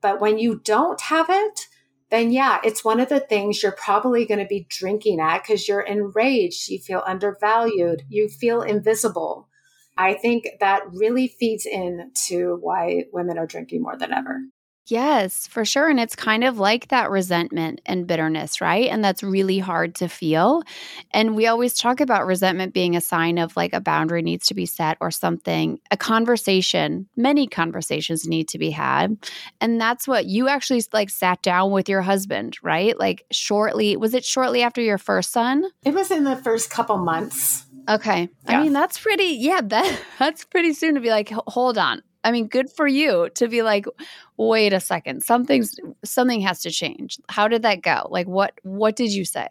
[0.04, 1.68] but when you don't have it,
[2.12, 5.68] then yeah, it's one of the things you're probably going to be drinking at because
[5.68, 9.50] you're enraged, you feel undervalued, you feel invisible.
[9.98, 14.42] I think that really feeds into why women are drinking more than ever.
[14.88, 15.88] Yes, for sure.
[15.88, 18.90] And it's kind of like that resentment and bitterness, right?
[18.90, 20.62] And that's really hard to feel.
[21.12, 24.54] And we always talk about resentment being a sign of like a boundary needs to
[24.54, 25.80] be set or something.
[25.90, 29.18] A conversation, many conversations need to be had.
[29.62, 32.98] And that's what you actually like sat down with your husband, right?
[33.00, 35.64] Like shortly, was it shortly after your first son?
[35.86, 37.66] It was in the first couple months.
[37.88, 38.30] Okay.
[38.50, 38.60] Yeah.
[38.60, 42.02] I mean, that's pretty, yeah, that that's pretty soon to be like, hold on.
[42.24, 43.86] I mean, good for you to be like,
[44.38, 47.20] wait a second, something's something has to change.
[47.30, 48.08] How did that go?
[48.10, 49.48] Like what what did you say?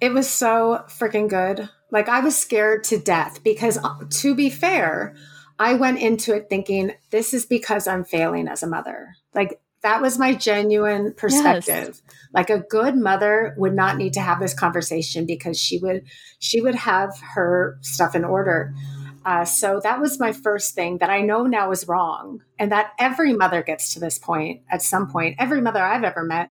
[0.00, 1.68] It was so freaking good.
[1.90, 5.14] Like I was scared to death because uh, to be fair,
[5.58, 9.16] I went into it thinking this is because I'm failing as a mother.
[9.34, 12.00] Like that was my genuine perspective.
[12.02, 12.02] Yes.
[12.32, 16.04] Like a good mother would not need to have this conversation because she would
[16.38, 18.74] she would have her stuff in order.
[19.24, 22.92] Uh, so that was my first thing that I know now is wrong, and that
[22.98, 25.36] every mother gets to this point at some point.
[25.38, 26.50] Every mother I've ever met.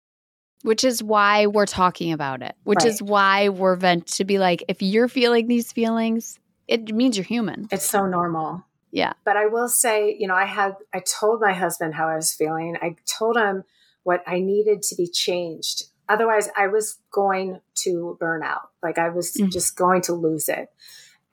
[0.61, 2.55] Which is why we're talking about it.
[2.63, 2.87] Which right.
[2.87, 7.23] is why we're meant to be like, if you're feeling these feelings, it means you're
[7.23, 7.67] human.
[7.71, 8.65] It's so normal.
[8.91, 9.13] Yeah.
[9.23, 12.33] But I will say, you know, I had, I told my husband how I was
[12.33, 12.75] feeling.
[12.81, 13.63] I told him
[14.03, 15.85] what I needed to be changed.
[16.09, 18.69] Otherwise, I was going to burn out.
[18.81, 19.49] Like I was mm-hmm.
[19.49, 20.69] just going to lose it.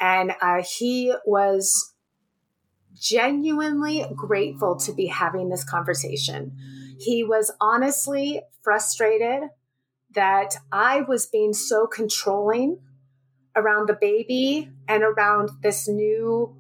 [0.01, 1.95] And uh, he was
[2.95, 6.57] genuinely grateful to be having this conversation.
[6.99, 9.51] He was honestly frustrated
[10.15, 12.79] that I was being so controlling
[13.55, 16.57] around the baby and around this new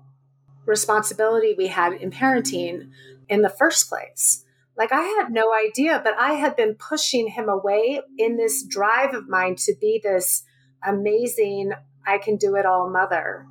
[0.66, 2.90] responsibility we had in parenting
[3.28, 4.44] in the first place.
[4.76, 9.14] Like I had no idea, but I had been pushing him away in this drive
[9.14, 10.42] of mine to be this
[10.84, 11.72] amazing
[12.06, 13.46] I can do it all mother.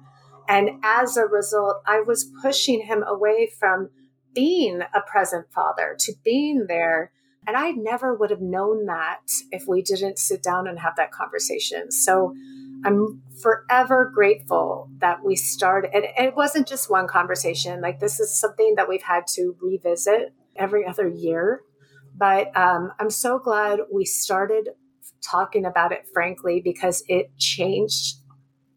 [0.48, 3.90] And as a result, I was pushing him away from
[4.34, 7.12] being a present father to being there.
[7.48, 11.12] And I never would have known that if we didn't sit down and have that
[11.12, 11.92] conversation.
[11.92, 12.36] So
[12.84, 15.92] I'm forever grateful that we started.
[15.94, 17.82] And it wasn't just one conversation.
[17.82, 21.62] Like this is something that we've had to revisit every other year.
[22.16, 24.70] But um, I'm so glad we started
[25.22, 28.18] talking about it frankly because it changed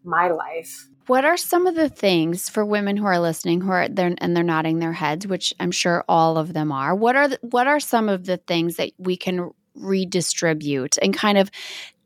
[0.09, 0.89] my life.
[1.07, 4.37] What are some of the things for women who are listening who are there and
[4.37, 6.95] they're nodding their heads, which I'm sure all of them are.
[6.95, 11.39] What are the, what are some of the things that we can redistribute and kind
[11.39, 11.51] of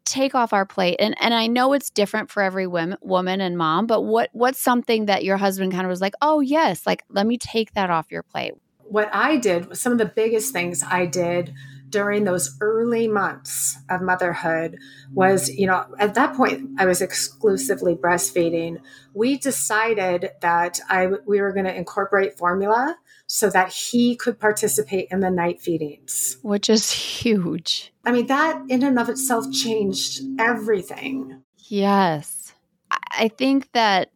[0.05, 3.57] take off our plate and and I know it's different for every woman woman and
[3.57, 7.05] mom but what what's something that your husband kind of was like oh yes like
[7.09, 10.83] let me take that off your plate what I did some of the biggest things
[10.83, 11.55] I did
[11.93, 14.79] during those early months of motherhood
[15.13, 18.79] was, you know, at that point I was exclusively breastfeeding.
[19.15, 25.09] We decided that I we were going to incorporate formula so that he could participate
[25.11, 27.93] in the night feedings, which is huge.
[28.05, 31.43] I mean, that in and of itself changed everything.
[31.59, 32.53] Yes.
[32.91, 34.11] I think that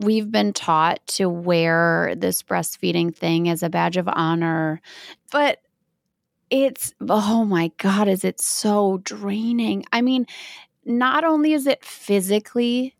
[0.00, 4.80] we've been taught to wear this breastfeeding thing as a badge of honor,
[5.30, 5.60] but
[6.50, 9.84] it's oh my god is it so draining.
[9.92, 10.26] I mean
[10.84, 12.94] not only is it physically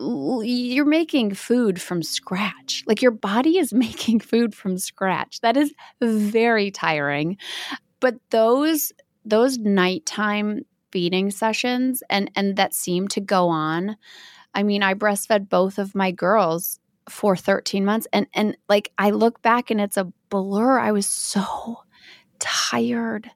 [0.00, 2.84] you're making food from scratch.
[2.86, 5.40] Like your body is making food from scratch.
[5.40, 7.36] That is very tiring.
[8.00, 8.92] But those
[9.24, 13.94] those nighttime feeding sessions and and that seem to go on
[14.54, 19.10] i mean i breastfed both of my girls for 13 months and and like i
[19.10, 20.78] look back and it's a blur.
[20.78, 21.80] I was so
[22.38, 23.30] tired.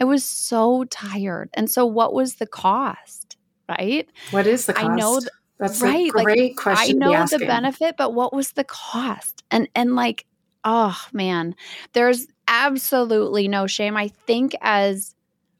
[0.00, 1.50] I was so tired.
[1.54, 3.36] And so what was the cost?
[3.68, 4.08] Right?
[4.30, 4.86] What is the cost?
[4.86, 6.10] I know th- that's right.
[6.10, 7.02] great like, question.
[7.02, 9.44] I know the benefit, but what was the cost?
[9.50, 10.24] And and like,
[10.64, 11.54] oh man,
[11.92, 13.96] there's absolutely no shame.
[13.96, 15.14] I think as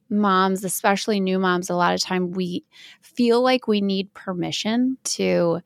[0.08, 2.64] moms, especially new moms, a lot of time we
[3.02, 5.60] feel like we need permission to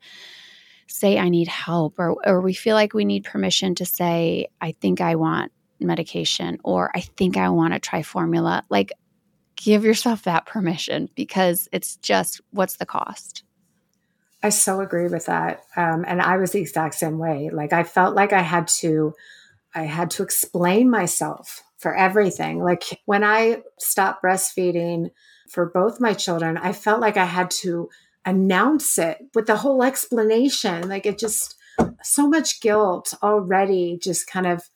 [0.87, 4.73] say I need help or or we feel like we need permission to say I
[4.73, 5.51] think I want
[5.83, 8.63] medication or I think I want to try formula.
[8.69, 8.91] Like,
[9.55, 13.43] give yourself that permission because it's just what's the cost?
[14.41, 15.63] I so agree with that.
[15.75, 17.49] Um, and I was the exact same way.
[17.51, 19.13] Like, I felt like I had to,
[19.73, 22.61] I had to explain myself for everything.
[22.61, 25.11] Like, when I stopped breastfeeding
[25.49, 27.89] for both my children, I felt like I had to
[28.25, 30.89] announce it with the whole explanation.
[30.89, 31.55] Like, it just,
[32.03, 34.69] so much guilt already just kind of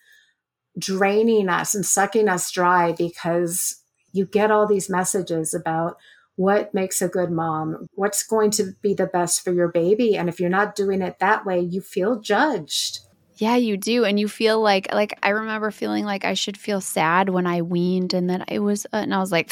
[0.78, 5.98] draining us and sucking us dry because you get all these messages about
[6.36, 10.16] what makes a good mom, what's going to be the best for your baby.
[10.16, 13.00] And if you're not doing it that way, you feel judged.
[13.38, 14.06] Yeah, you do.
[14.06, 17.62] And you feel like, like, I remember feeling like I should feel sad when I
[17.62, 19.52] weaned and then I was, uh, and I was like,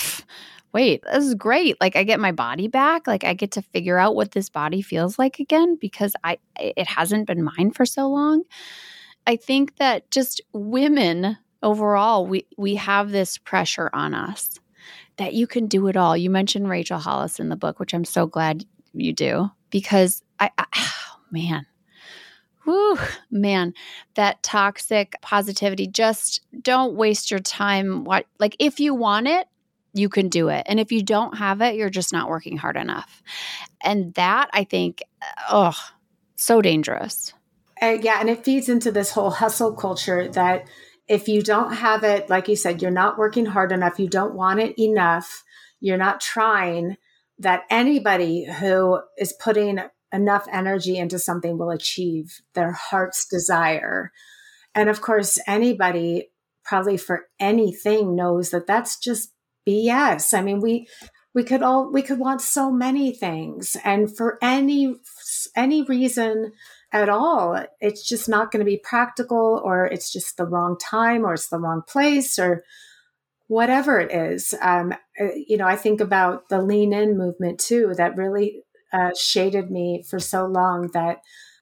[0.76, 1.80] wait, this is great.
[1.80, 3.08] Like I get my body back.
[3.08, 6.86] Like I get to figure out what this body feels like again because I it
[6.86, 8.44] hasn't been mine for so long.
[9.28, 14.60] I think that just women overall, we we have this pressure on us
[15.18, 16.16] that you can do it all.
[16.16, 20.52] You mentioned Rachel Hollis in the book, which I'm so glad you do because I,
[20.58, 21.66] I oh, man.
[22.64, 22.98] Whew,
[23.30, 23.76] man,
[24.16, 25.86] that toxic positivity.
[25.86, 28.06] Just don't waste your time.
[28.06, 29.48] What, like, if you want it,
[29.94, 30.64] you can do it.
[30.66, 33.22] And if you don't have it, you're just not working hard enough.
[33.84, 35.04] And that I think,
[35.50, 35.78] oh,
[36.36, 37.34] so dangerous.
[37.82, 38.20] Uh, yeah.
[38.20, 40.68] And it feeds into this whole hustle culture that
[41.08, 44.34] if you don't have it, like you said, you're not working hard enough, you don't
[44.34, 45.44] want it enough,
[45.80, 46.98] you're not trying,
[47.38, 49.80] that anybody who is putting
[50.12, 54.12] enough energy into something will achieve their heart's desire.
[54.74, 56.30] And of course, anybody
[56.64, 59.32] probably for anything knows that that's just
[59.68, 60.38] BS.
[60.38, 60.88] I mean, we
[61.34, 64.96] we could all we could want so many things, and for any
[65.56, 66.54] any reason
[67.02, 71.26] at all, it's just not going to be practical, or it's just the wrong time,
[71.26, 72.64] or it's the wrong place, or
[73.48, 74.56] whatever it is.
[74.62, 77.94] Um, uh, you know, I think about the lean in movement too.
[77.98, 80.90] That really uh, shaded me for so long.
[80.94, 81.18] That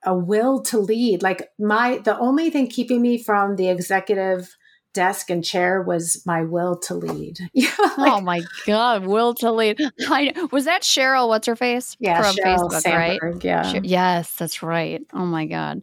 [0.05, 4.55] a will to lead, like my the only thing keeping me from the executive
[4.93, 7.39] desk and chair was my will to lead.
[7.79, 9.79] Oh like, oh my God, will to lead.
[10.07, 11.27] I, was that Sheryl?
[11.27, 11.95] What's her face?
[11.99, 13.43] Yeah, from Sheryl Facebook, Sandberg, right?
[13.43, 13.79] Yeah.
[13.83, 15.01] yes, that's right.
[15.13, 15.81] Oh my God.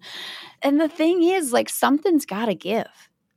[0.63, 2.87] And the thing is, like, something's got to give.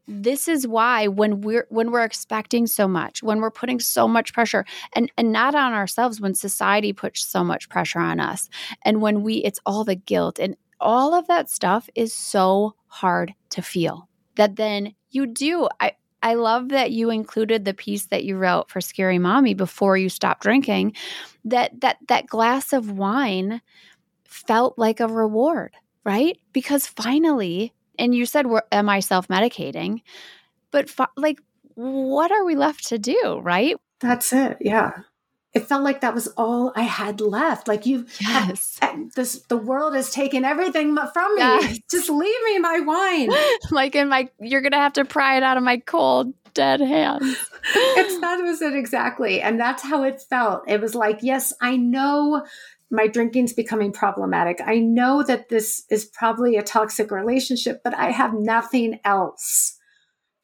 [0.08, 4.34] This is why when we're when we're expecting so much, when we're putting so much
[4.34, 8.50] pressure, and and not on ourselves, when society puts so much pressure on us,
[8.84, 13.34] and when we, it's all the guilt and all of that stuff is so hard
[13.52, 15.68] to feel that then you do.
[15.80, 19.98] I, I love that you included the piece that you wrote for Scary Mommy before
[19.98, 20.96] you stopped drinking.
[21.46, 23.62] That that that glass of wine
[24.26, 26.38] felt like a reward, right?
[26.54, 30.02] Because finally, and you said, "Am I self medicating?"
[30.72, 31.40] But fi- like,
[31.76, 33.76] what are we left to do, right?
[34.00, 34.58] That's it.
[34.62, 34.92] Yeah
[35.54, 37.68] it felt like that was all I had left.
[37.68, 41.42] Like you, yes, eh, this the world has taken everything from me.
[41.42, 41.80] Yes.
[41.92, 43.30] Just leave me my wine.
[43.72, 47.24] like in my, you're gonna have to pry it out of my cold dead hands.
[47.76, 50.64] it's that was it exactly, and that's how it felt.
[50.68, 52.46] It was like, yes, I know
[52.90, 54.60] my drinking's becoming problematic.
[54.64, 59.78] I know that this is probably a toxic relationship, but I have nothing else.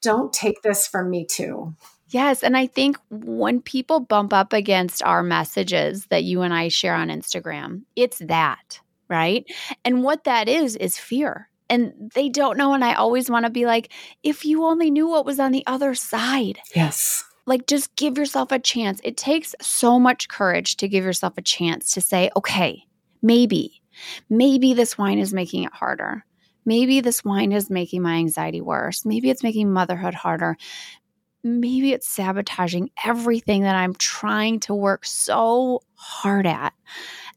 [0.02, 1.74] Don't take this from me too.
[2.10, 2.42] Yes.
[2.42, 6.94] And I think when people bump up against our messages that you and I share
[6.94, 9.44] on Instagram, it's that, right?
[9.84, 11.48] And what that is, is fear.
[11.68, 12.74] And they don't know.
[12.74, 13.92] And I always want to be like,
[14.24, 16.58] if you only knew what was on the other side.
[16.74, 17.24] Yes.
[17.46, 19.00] Like, just give yourself a chance.
[19.04, 22.82] It takes so much courage to give yourself a chance to say, okay,
[23.22, 23.82] maybe,
[24.28, 26.24] maybe this wine is making it harder.
[26.66, 29.04] Maybe this wine is making my anxiety worse.
[29.04, 30.56] Maybe it's making motherhood harder
[31.42, 36.72] maybe it's sabotaging everything that I'm trying to work so hard at.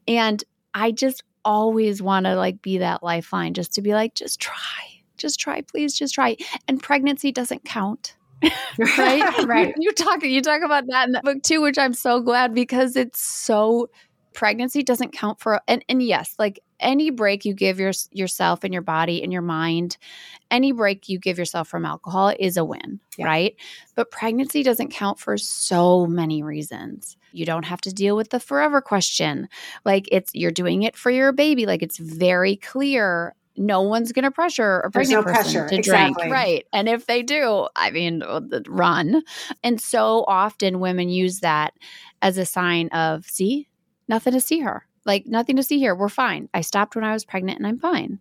[0.08, 0.44] And
[0.74, 4.56] I just always want to like be that lifeline just to be like just try.
[5.18, 6.36] Just try, please just try.
[6.68, 8.18] And pregnancy doesn't count.
[8.98, 9.46] right?
[9.46, 9.74] right.
[9.78, 12.96] You, talk you talk about that in the book too, which I'm so glad because
[12.96, 13.90] it's so
[14.34, 18.74] pregnancy doesn't count for and, and yes like any break you give your, yourself and
[18.74, 19.98] your body and your mind
[20.52, 23.26] any break you give yourself from alcohol is a win yeah.
[23.26, 23.56] right
[23.96, 28.40] but pregnancy doesn't count for so many reasons you don't have to deal with the
[28.40, 29.48] forever question
[29.86, 34.24] like it's you're doing it for your baby like it's very clear no one's going
[34.24, 35.70] to pressure a pregnant no person pressure.
[35.70, 36.24] to exactly.
[36.24, 36.34] drink.
[36.34, 36.68] Right.
[36.74, 39.24] And if they do, I mean, uh, run.
[39.64, 41.74] And so often women use that
[42.22, 43.68] as a sign of, see,
[44.08, 44.88] nothing to see her.
[45.06, 45.96] Like nothing to see here.
[45.96, 46.50] We're fine.
[46.54, 48.20] I stopped when I was pregnant and I'm fine.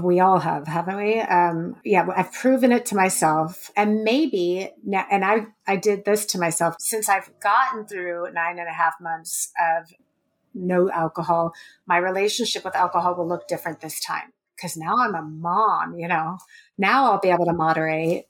[0.00, 1.20] We all have, haven't we?
[1.20, 6.26] Um, yeah, I've proven it to myself, and maybe now, and I I did this
[6.26, 9.92] to myself since I've gotten through nine and a half months of
[10.52, 11.54] no alcohol.
[11.86, 15.96] My relationship with alcohol will look different this time because now I'm a mom.
[15.96, 16.38] You know,
[16.76, 18.26] now I'll be able to moderate.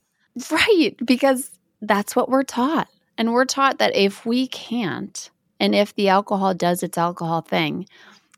[0.50, 1.50] Right, because
[1.80, 5.30] that's what we're taught, and we're taught that if we can't,
[5.64, 7.86] and if the alcohol does its alcohol thing,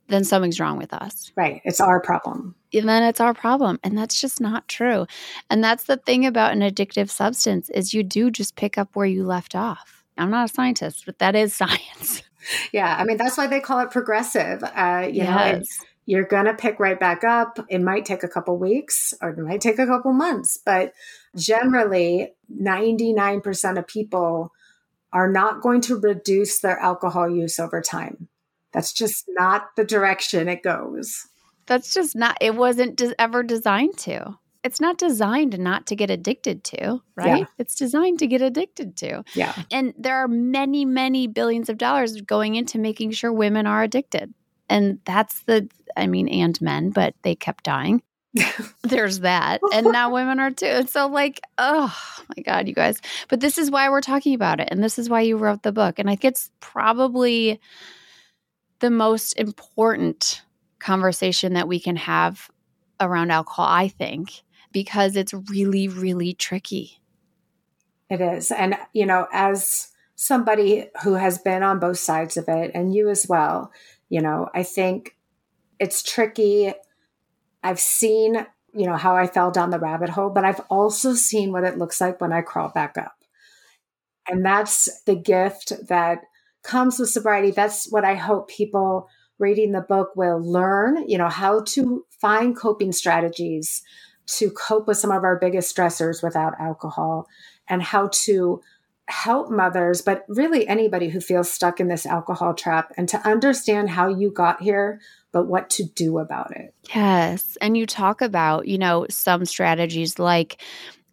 [0.06, 1.32] then something's wrong with us.
[1.34, 1.60] Right.
[1.64, 2.54] It's our problem.
[2.72, 3.80] And then it's our problem.
[3.82, 5.08] And that's just not true.
[5.50, 9.06] And that's the thing about an addictive substance is you do just pick up where
[9.06, 10.04] you left off.
[10.16, 12.22] I'm not a scientist, but that is science.
[12.72, 12.94] Yeah.
[12.96, 14.62] I mean, that's why they call it progressive.
[14.62, 15.80] Uh, you yes.
[15.80, 17.58] know, you're going to pick right back up.
[17.68, 20.92] It might take a couple weeks or it might take a couple months, but
[21.34, 24.52] generally 99% of people
[25.16, 28.28] are not going to reduce their alcohol use over time.
[28.74, 31.26] That's just not the direction it goes.
[31.64, 34.34] That's just not, it wasn't ever designed to.
[34.62, 37.38] It's not designed not to get addicted to, right?
[37.38, 37.44] Yeah.
[37.56, 39.24] It's designed to get addicted to.
[39.34, 39.54] Yeah.
[39.70, 44.34] And there are many, many billions of dollars going into making sure women are addicted.
[44.68, 48.02] And that's the, I mean, and men, but they kept dying.
[48.82, 49.60] There's that.
[49.72, 50.66] And now women are too.
[50.66, 51.96] And so, like, oh
[52.36, 53.00] my God, you guys.
[53.28, 54.68] But this is why we're talking about it.
[54.70, 55.98] And this is why you wrote the book.
[55.98, 57.60] And I think it's probably
[58.80, 60.42] the most important
[60.78, 62.50] conversation that we can have
[63.00, 67.00] around alcohol, I think, because it's really, really tricky.
[68.08, 68.52] It is.
[68.52, 73.08] And, you know, as somebody who has been on both sides of it, and you
[73.08, 73.72] as well,
[74.08, 75.16] you know, I think
[75.78, 76.72] it's tricky.
[77.66, 81.50] I've seen, you know, how I fell down the rabbit hole, but I've also seen
[81.50, 83.16] what it looks like when I crawl back up.
[84.28, 86.20] And that's the gift that
[86.62, 87.50] comes with sobriety.
[87.50, 89.08] That's what I hope people
[89.40, 93.82] reading the book will learn, you know, how to find coping strategies
[94.26, 97.26] to cope with some of our biggest stressors without alcohol
[97.68, 98.60] and how to
[99.08, 103.90] help mothers, but really anybody who feels stuck in this alcohol trap and to understand
[103.90, 105.00] how you got here,
[105.32, 106.74] but what to do about it.
[106.94, 107.56] Yes.
[107.60, 110.62] And you talk about, you know, some strategies like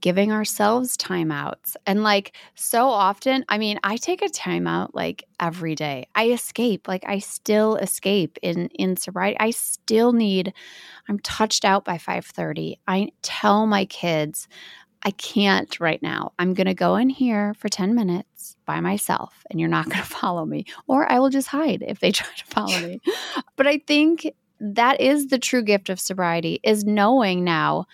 [0.04, 1.78] giving ourselves timeouts.
[1.88, 6.08] And like so often, I mean, I take a timeout like every day.
[6.14, 9.38] I escape, like I still escape in in sobriety.
[9.40, 10.54] I still need
[11.08, 12.80] I'm touched out by 5:30.
[12.86, 14.50] I tell my kids
[15.06, 16.32] I can't right now.
[16.40, 19.98] I'm going to go in here for 10 minutes by myself and you're not going
[19.98, 23.02] to follow me or I will just hide if they try to follow me.
[23.56, 27.86] but I think that is the true gift of sobriety is knowing now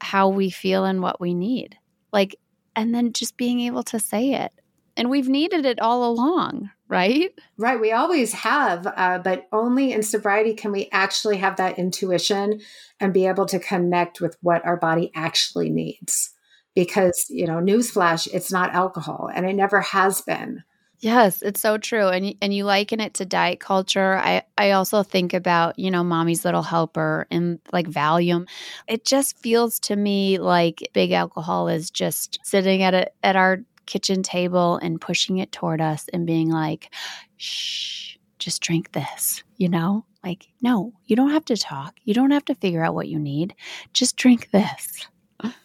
[0.00, 1.76] how we feel and what we need.
[2.12, 2.36] Like,
[2.76, 4.52] and then just being able to say it.
[4.96, 7.32] And we've needed it all along, right?
[7.58, 7.80] Right.
[7.80, 12.60] We always have, uh, but only in sobriety can we actually have that intuition
[13.00, 16.33] and be able to connect with what our body actually needs.
[16.74, 20.64] Because, you know, newsflash, it's not alcohol and it never has been.
[21.00, 22.08] Yes, it's so true.
[22.08, 24.16] And and you liken it to diet culture.
[24.16, 28.48] I I also think about, you know, mommy's little helper and like Valium.
[28.88, 33.58] It just feels to me like big alcohol is just sitting at a, at our
[33.84, 36.90] kitchen table and pushing it toward us and being like,
[37.36, 40.06] "Shh, just drink this." You know?
[40.24, 41.96] Like, no, you don't have to talk.
[42.04, 43.54] You don't have to figure out what you need.
[43.92, 45.06] Just drink this.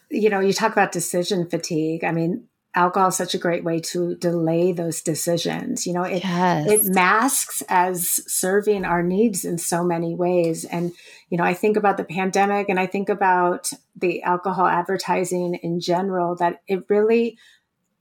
[0.10, 2.04] You know, you talk about decision fatigue.
[2.04, 5.86] I mean, alcohol is such a great way to delay those decisions.
[5.86, 6.70] You know, it yes.
[6.70, 10.66] it masks as serving our needs in so many ways.
[10.66, 10.94] And,
[11.30, 15.80] you know, I think about the pandemic and I think about the alcohol advertising in
[15.80, 17.38] general, that it really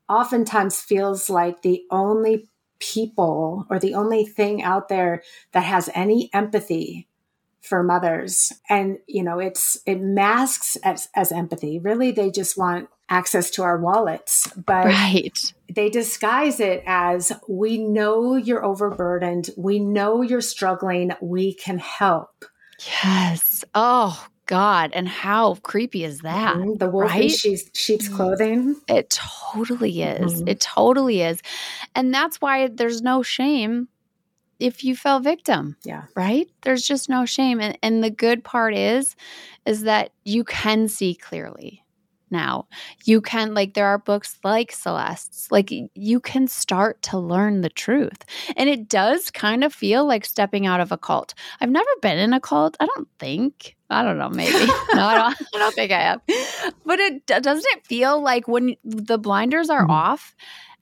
[0.08, 2.48] oftentimes feels like the only
[2.78, 7.07] people or the only thing out there that has any empathy
[7.68, 12.88] for mothers and you know it's it masks as, as empathy really they just want
[13.08, 15.52] access to our wallets, but right.
[15.72, 22.44] they disguise it as we know you're overburdened, we know you're struggling, we can help.
[23.02, 23.64] Yes.
[23.74, 26.56] Oh, God, and how creepy is that?
[26.56, 26.74] Mm-hmm.
[26.74, 27.24] The wolf right?
[27.24, 28.76] in sheep's, sheep's clothing.
[28.88, 30.34] It totally is.
[30.34, 30.48] Mm-hmm.
[30.48, 31.40] It totally is.
[31.94, 33.88] And that's why there's no shame
[34.58, 35.76] if you fell victim.
[35.84, 36.04] Yeah.
[36.14, 36.48] Right?
[36.62, 37.60] There's just no shame.
[37.60, 39.16] And and the good part is
[39.66, 41.84] is that you can see clearly
[42.30, 42.66] now.
[43.04, 47.68] You can, like, there are books like Celeste's, like, you can start to learn the
[47.68, 48.24] truth.
[48.56, 51.34] And it does kind of feel like stepping out of a cult.
[51.60, 52.76] I've never been in a cult.
[52.80, 53.76] I don't think.
[53.90, 54.52] I don't know, maybe.
[54.94, 56.20] no, I don't, I don't think I have.
[56.84, 59.90] But it doesn't it feel like when the blinders are mm-hmm.
[59.90, 60.34] off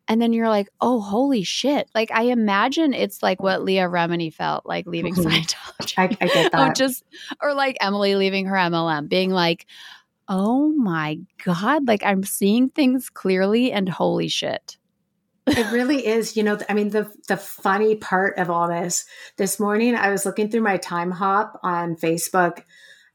[0.09, 1.89] and then you're like, oh, holy shit.
[1.95, 5.25] Like, I imagine it's like what Leah Remini felt like leaving Mhm.
[5.25, 5.95] Scientology.
[5.99, 6.77] I, I get that.
[6.77, 7.05] just,
[7.43, 9.67] or like Emily leaving her MLM, being like,
[10.29, 14.77] oh my God, like I'm seeing things clearly and holy shit.
[15.47, 16.37] it really is.
[16.37, 19.05] You know, I mean, the the funny part of all this.
[19.37, 22.63] This morning, I was looking through my Timehop on Facebook,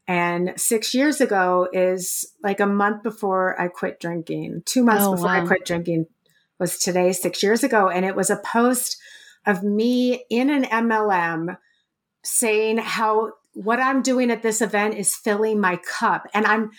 [0.08, 4.62] and six years ago is like a month before I quit drinking.
[4.64, 6.06] Two months Oh, before I quit drinking
[6.62, 8.96] was today, six years ago, and it was a post
[9.44, 11.58] of me in an MLM
[12.22, 16.70] saying how what I'm doing at this event is filling my cup, and I'm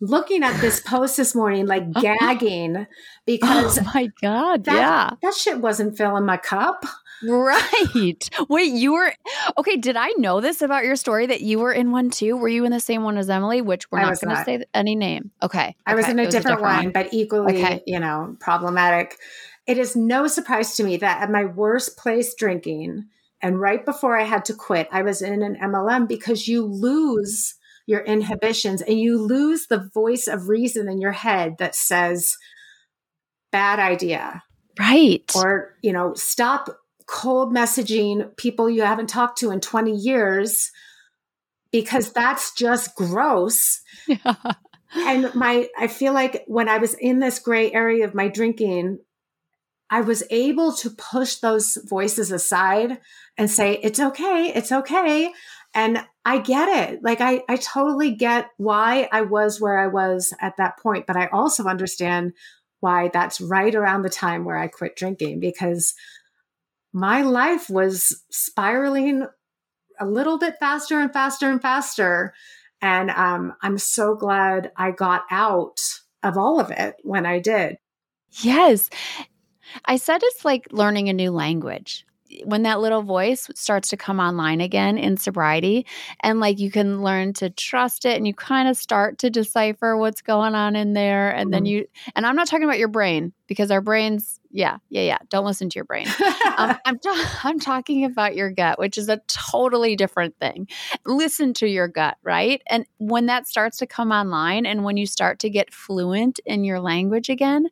[0.00, 2.00] looking at this post this morning like uh-huh.
[2.00, 2.86] gagging oh
[3.26, 4.64] because Oh my God.
[4.64, 5.10] that, yeah.
[5.22, 6.84] that shit wasn't filling my cup.
[7.22, 8.28] Right.
[8.48, 9.12] Wait, you were
[9.58, 9.76] okay.
[9.76, 12.36] Did I know this about your story that you were in one too?
[12.36, 13.62] Were you in the same one as Emily?
[13.62, 15.30] Which we're I not was going to say any name.
[15.42, 15.76] Okay.
[15.86, 17.82] I was okay, in a it different, one, but equally, Okay.
[17.86, 19.18] you know, problematic.
[19.66, 23.06] It is no surprise to me that at my worst place drinking
[23.42, 27.54] and right before I had to quit, I was in an MLM because you lose
[27.86, 32.36] your inhibitions and you lose the voice of reason in your head that says,
[33.52, 34.42] bad idea,
[34.78, 35.30] Right.
[35.36, 36.68] or, you know, stop
[37.06, 40.72] cold messaging people you haven't talked to in 20 years
[41.70, 43.80] because that's just gross.
[44.94, 48.98] and my i feel like when i was in this gray area of my drinking
[49.90, 52.98] i was able to push those voices aside
[53.36, 55.32] and say it's okay it's okay.
[55.74, 57.02] And i get it.
[57.02, 61.16] Like i i totally get why i was where i was at that point but
[61.16, 62.32] i also understand
[62.80, 65.94] why that's right around the time where i quit drinking because
[66.96, 69.26] my life was spiraling
[70.00, 72.32] a little bit faster and faster and faster
[72.80, 75.78] and um, I'm so glad I got out
[76.22, 77.76] of all of it when I did.
[78.40, 78.88] yes.
[79.84, 82.06] I said it's like learning a new language.
[82.44, 85.86] When that little voice starts to come online again in sobriety,
[86.20, 89.96] and like you can learn to trust it and you kind of start to decipher
[89.96, 91.30] what's going on in there.
[91.30, 91.68] And then Mhm.
[91.70, 95.18] you, and I'm not talking about your brain because our brains, yeah, yeah, yeah.
[95.28, 96.08] Don't listen to your brain.
[96.56, 100.68] um, I'm, ta- I'm talking about your gut, which is a totally different thing.
[101.04, 102.60] Listen to your gut, right?
[102.68, 106.64] And when that starts to come online and when you start to get fluent in
[106.64, 107.68] your language again,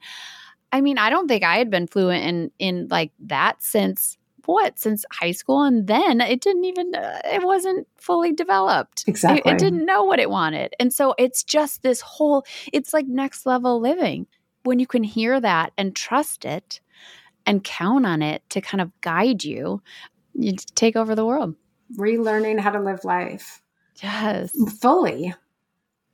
[0.72, 4.78] I mean, I don't think I had been fluent in in like that since what?
[4.78, 9.02] Since high school and then it didn't even uh, it wasn't fully developed.
[9.06, 9.52] It- Exactly.
[9.52, 10.74] It, didn't know what it wanted.
[10.78, 14.26] And so it's just this whole it's like next level living.
[14.64, 16.80] When you can hear that and trust it
[17.46, 19.82] and count on it to kind of guide you,
[20.34, 21.54] you take over the world.
[21.96, 23.62] Relearning how to live life
[24.02, 24.52] Yes.
[24.80, 25.34] fully.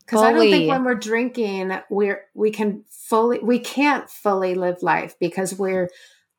[0.04, 4.82] Because I don't think when we're drinking, we're we can fully we can't fully live
[4.82, 5.88] life because we're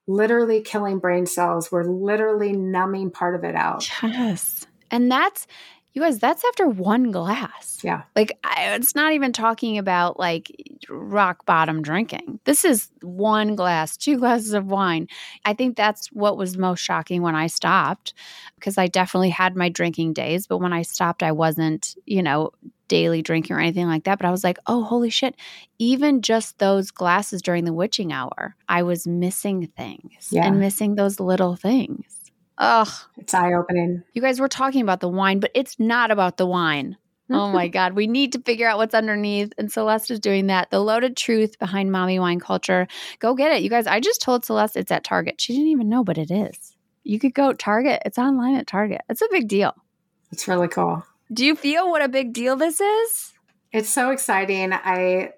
[0.07, 1.71] literally killing brain cells.
[1.71, 3.87] We're literally numbing part of it out.
[4.03, 4.65] Yes.
[4.89, 5.47] And that's
[5.93, 7.79] you guys, that's after one glass.
[7.83, 8.03] Yeah.
[8.15, 10.51] Like I, it's not even talking about like
[10.89, 12.39] rock bottom drinking.
[12.45, 15.07] This is one glass, two glasses of wine.
[15.45, 18.13] I think that's what was most shocking when I stopped
[18.55, 22.51] because I definitely had my drinking days, but when I stopped I wasn't, you know,
[22.87, 25.35] daily drinking or anything like that, but I was like, "Oh, holy shit.
[25.79, 30.45] Even just those glasses during the witching hour, I was missing things Yeah.
[30.45, 32.20] and missing those little things."
[32.61, 32.87] Ugh.
[33.17, 34.03] It's eye opening.
[34.13, 36.97] You guys were talking about the wine, but it's not about the wine.
[37.33, 37.93] Oh my God.
[37.93, 39.53] We need to figure out what's underneath.
[39.57, 40.69] And Celeste is doing that.
[40.69, 42.89] The loaded truth behind mommy wine culture.
[43.19, 43.63] Go get it.
[43.63, 45.39] You guys, I just told Celeste it's at Target.
[45.39, 46.75] She didn't even know, but it is.
[47.05, 48.01] You could go Target.
[48.05, 48.99] It's online at Target.
[49.07, 49.73] It's a big deal.
[50.33, 51.05] It's really cool.
[51.31, 53.31] Do you feel what a big deal this is?
[53.71, 54.73] It's so exciting.
[54.73, 55.31] I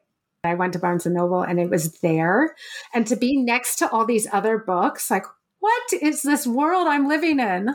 [0.44, 2.56] I went to Barnes and Noble and it was there.
[2.96, 5.26] And to be next to all these other books, like,
[5.64, 7.74] what is this world I'm living in?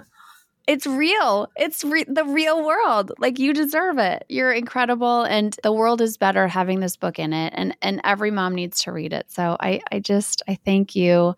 [0.66, 1.48] It's real.
[1.56, 3.12] It's re- the real world.
[3.16, 4.26] Like you deserve it.
[4.28, 7.54] You're incredible, and the world is better having this book in it.
[7.56, 9.32] And and every mom needs to read it.
[9.32, 11.34] So I I just I thank you.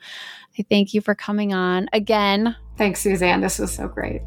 [0.58, 2.56] I thank you for coming on again.
[2.76, 3.40] Thanks, Suzanne.
[3.40, 4.22] This was so great.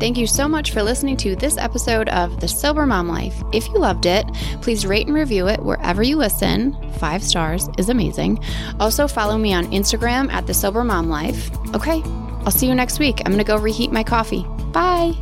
[0.00, 3.34] Thank you so much for listening to this episode of The Sober Mom Life.
[3.52, 4.24] If you loved it,
[4.62, 6.76] please rate and review it wherever you listen.
[6.98, 8.38] Five stars is amazing.
[8.78, 11.50] Also, follow me on Instagram at The Sober Mom Life.
[11.74, 12.00] Okay,
[12.44, 13.20] I'll see you next week.
[13.26, 14.44] I'm going to go reheat my coffee.
[14.72, 15.14] Bye.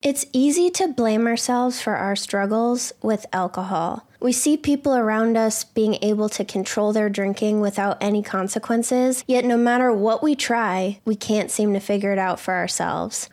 [0.00, 4.07] It's easy to blame ourselves for our struggles with alcohol.
[4.20, 9.44] We see people around us being able to control their drinking without any consequences, yet
[9.44, 13.30] no matter what we try, we can't seem to figure it out for ourselves.